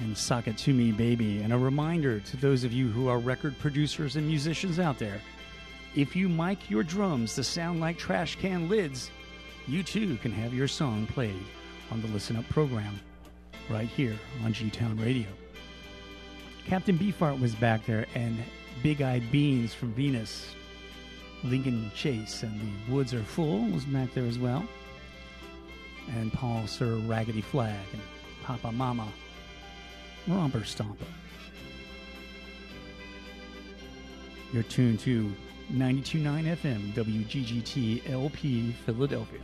[0.01, 0.17] and
[0.67, 1.37] Me Baby.
[1.37, 5.21] And a reminder to those of you who are record producers and musicians out there
[5.95, 9.09] if you mic your drums to sound like trash can lids,
[9.69, 11.45] you too can have your song played
[11.91, 12.99] on the Listen Up program
[13.69, 15.29] right here on G Town Radio.
[16.67, 18.37] Captain Beefheart was back there, and
[18.83, 20.53] Big Eyed Beans from Venus,
[21.45, 24.65] Lincoln Chase, and the Woods Are Full was back there as well.
[26.17, 28.01] And Paul Sir Raggedy Flag and
[28.45, 29.07] Papa Mama
[30.27, 31.07] Romper Stomper.
[34.53, 35.33] You're tuned to
[35.73, 39.39] 92.9 FM WGGT LP Philadelphia.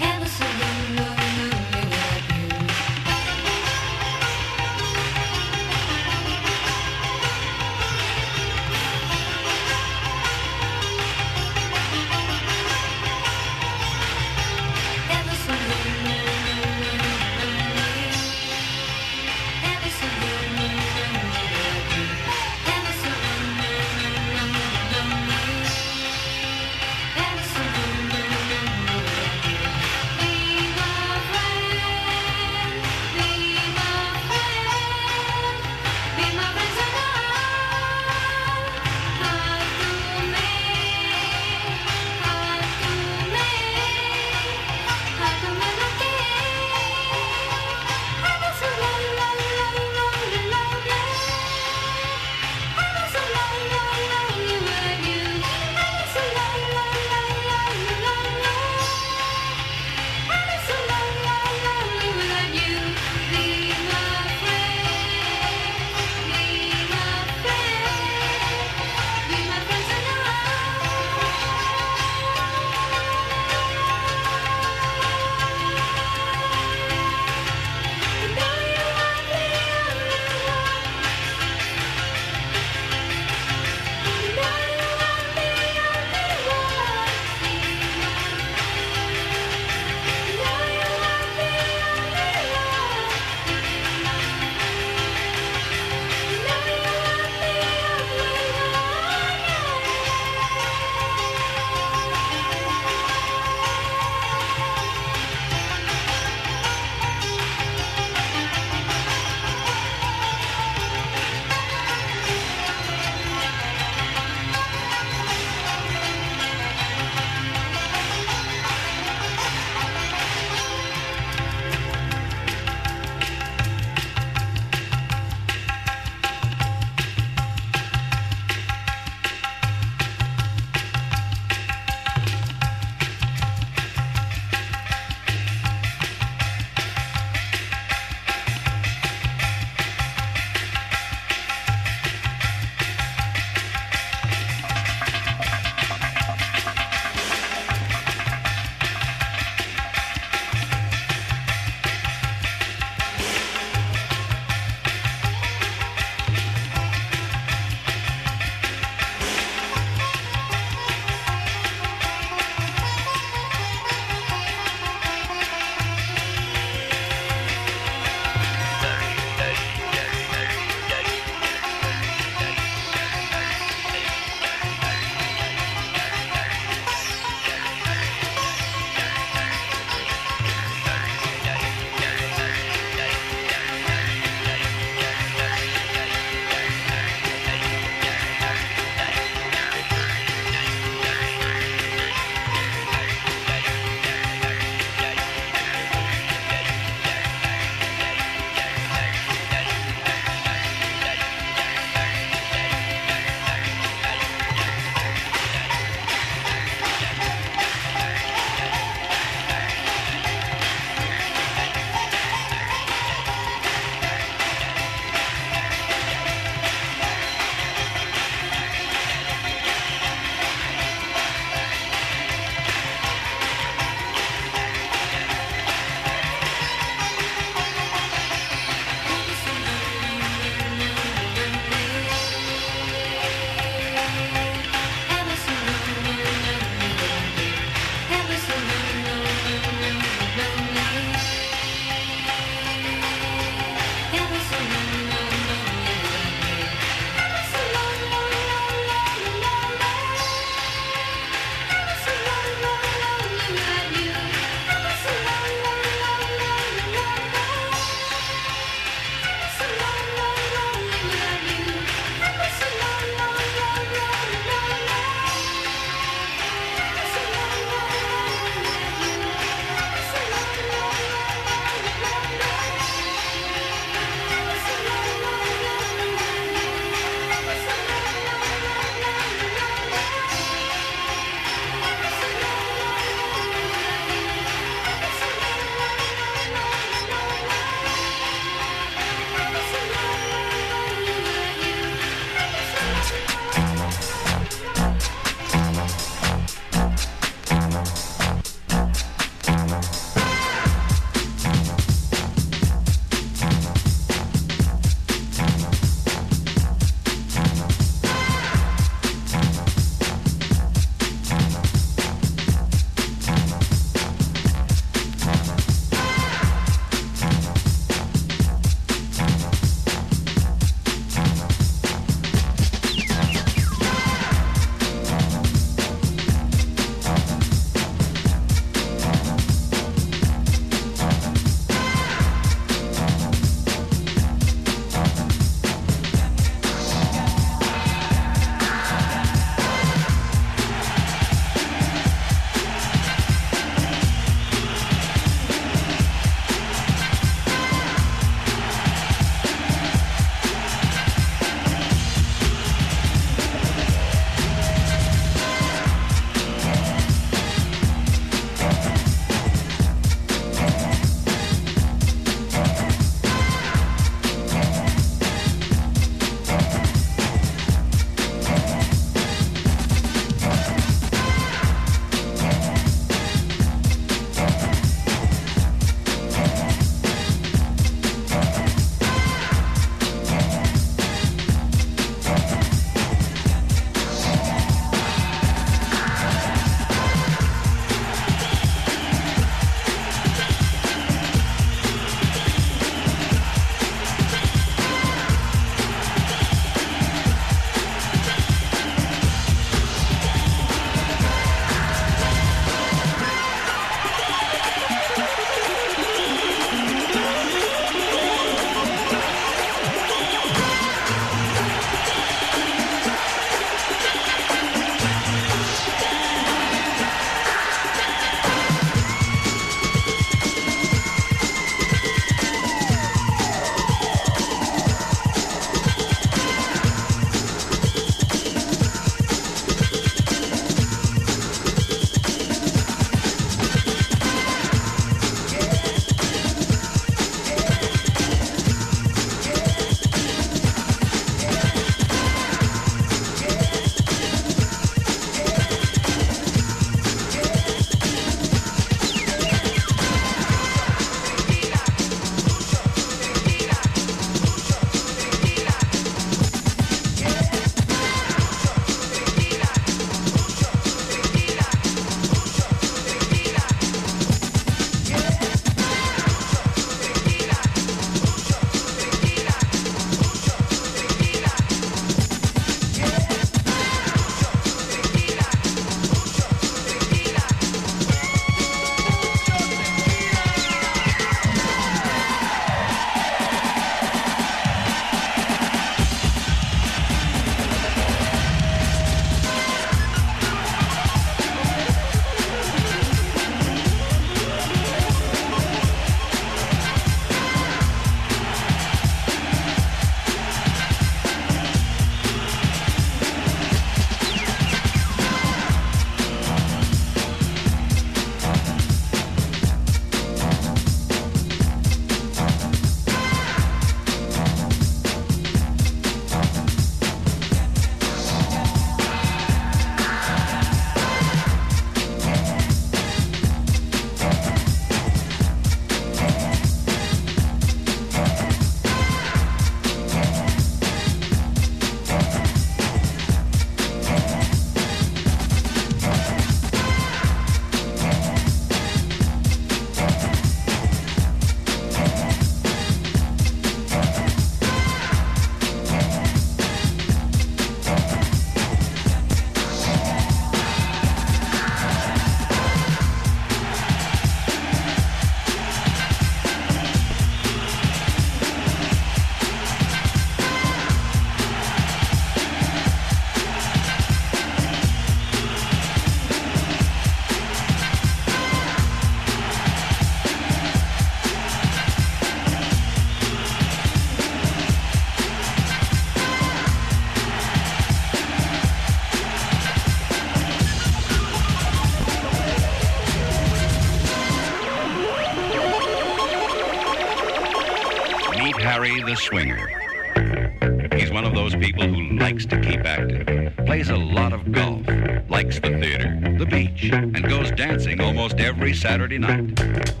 [598.61, 600.00] every Saturday night.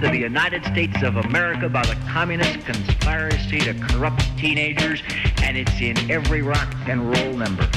[0.00, 5.02] to the United States of America by the communist conspiracy to corrupt teenagers,
[5.42, 7.68] and it's in every rock and roll number.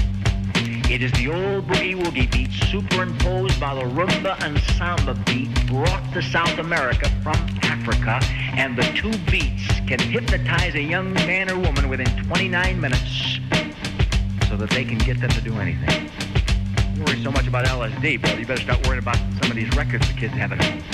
[0.89, 6.13] It is the old boogie woogie beat superimposed by the rumba and samba beat brought
[6.13, 8.21] to South America from Africa,
[8.55, 13.39] and the two beats can hypnotize a young man or woman within 29 minutes
[14.47, 16.09] so that they can get them to do anything.
[16.95, 19.75] Don't worry so much about LSD, but you better start worrying about some of these
[19.75, 20.92] records the kids have at home.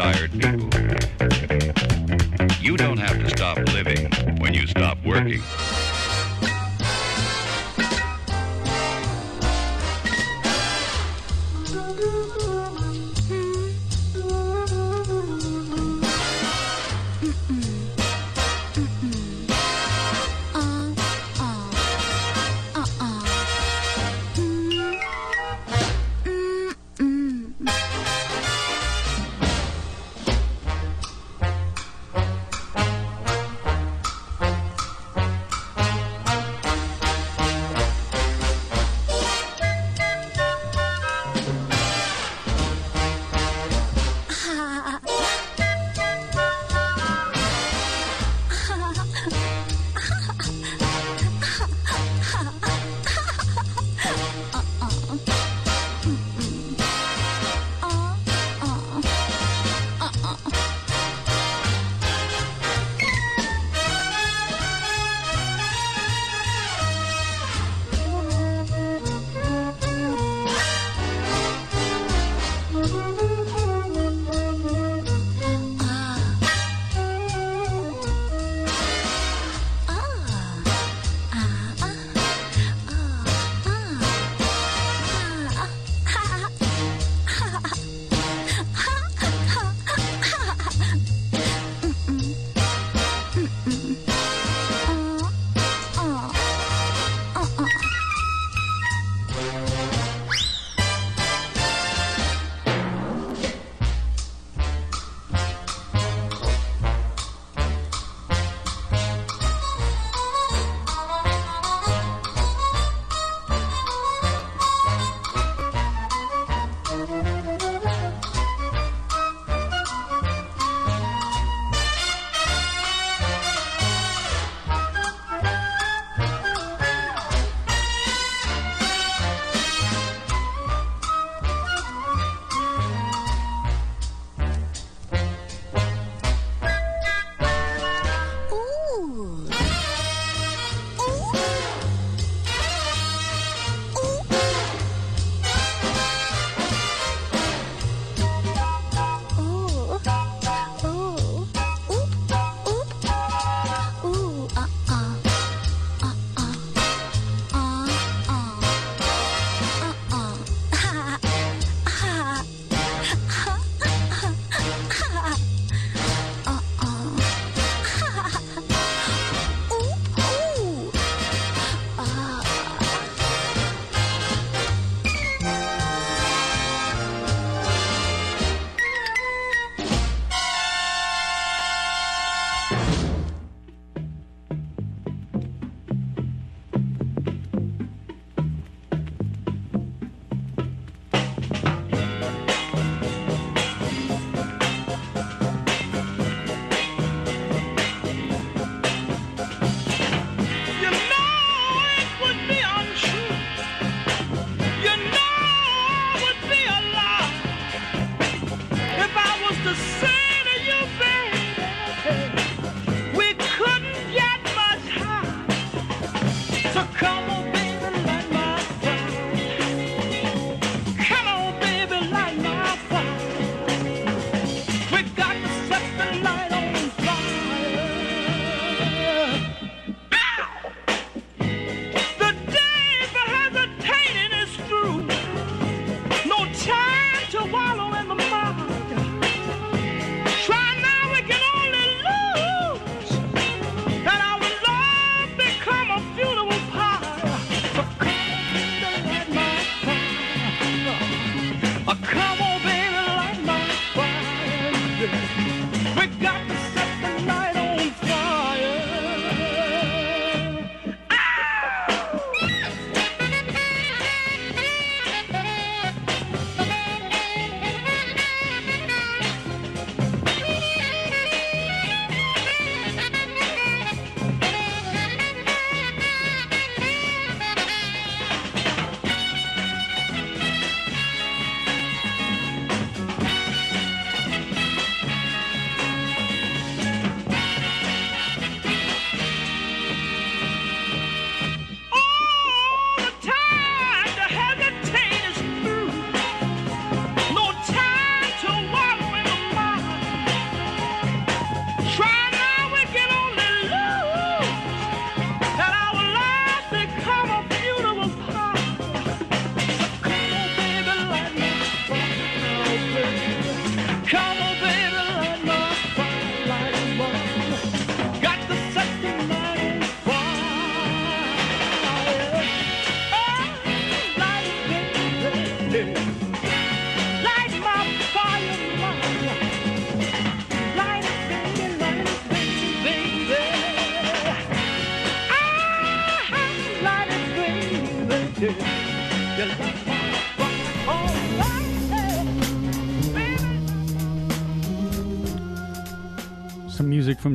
[0.00, 0.30] tired.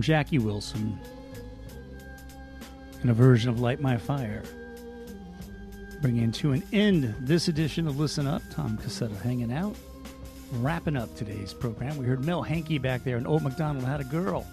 [0.06, 1.00] Jackie Wilson
[3.02, 4.44] and a version of Light My Fire.
[6.00, 8.44] Bringing to an end this edition of Listen Up.
[8.52, 9.76] Tom Cassetta hanging out.
[10.52, 11.98] Wrapping up today's program.
[11.98, 14.46] We heard Mel Hankey back there and Old MacDonald Had a Girl.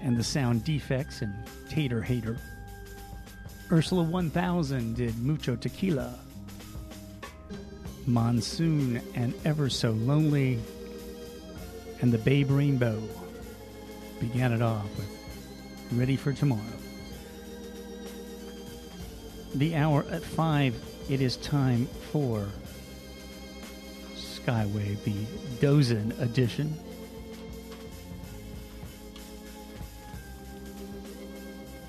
[0.00, 1.34] And the Sound Defects and
[1.68, 2.38] Tater Hater.
[3.70, 6.18] Ursula 1000 did Mucho Tequila.
[8.06, 10.58] Monsoon and Ever So Lonely.
[12.00, 12.98] And the Babe Rainbow
[14.20, 15.08] began it off with
[15.92, 16.60] Ready for Tomorrow.
[19.54, 20.74] The hour at 5,
[21.08, 22.46] it is time for
[24.14, 25.14] Skywave, the
[25.60, 26.78] Dozen edition.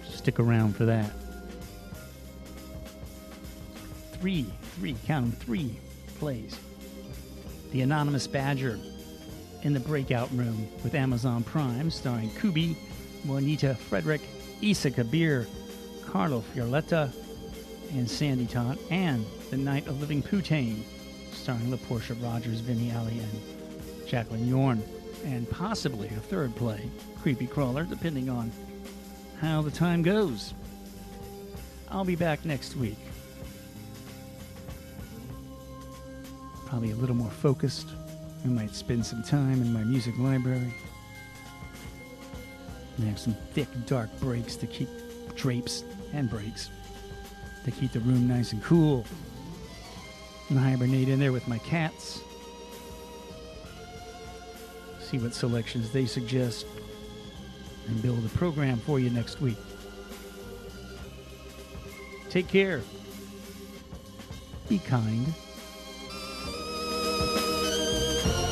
[0.09, 1.11] Stick around for that.
[4.13, 4.45] Three,
[4.75, 5.77] three, count them, three
[6.17, 6.57] plays.
[7.71, 8.79] The Anonymous Badger
[9.63, 12.75] in the breakout room with Amazon Prime, starring Kubi,
[13.25, 14.21] Juanita Frederick,
[14.61, 15.47] Isa Kabir,
[16.05, 17.11] Carlo Fiorletta,
[17.91, 20.83] and Sandy Todd, and The Night of Living Putane,
[21.31, 24.83] starring LaPortia Rogers, Vinnie Alley, and Jacqueline Yorn,
[25.25, 26.89] and possibly a third play,
[27.21, 28.51] Creepy Crawler, depending on
[29.39, 30.53] how the time goes.
[31.89, 32.97] I'll be back next week.
[36.65, 37.87] Probably a little more focused.
[38.43, 40.73] I might spend some time in my music library.
[42.97, 44.89] And have some thick, dark breaks to keep
[45.35, 46.69] drapes and breaks
[47.65, 49.05] to keep the room nice and cool.
[50.49, 52.21] And hibernate in there with my cats.
[54.99, 56.65] See what selections they suggest
[57.87, 59.57] and build a program for you next week.
[62.29, 62.81] Take care.
[64.69, 65.33] Be kind.
[68.23, 68.50] Bye.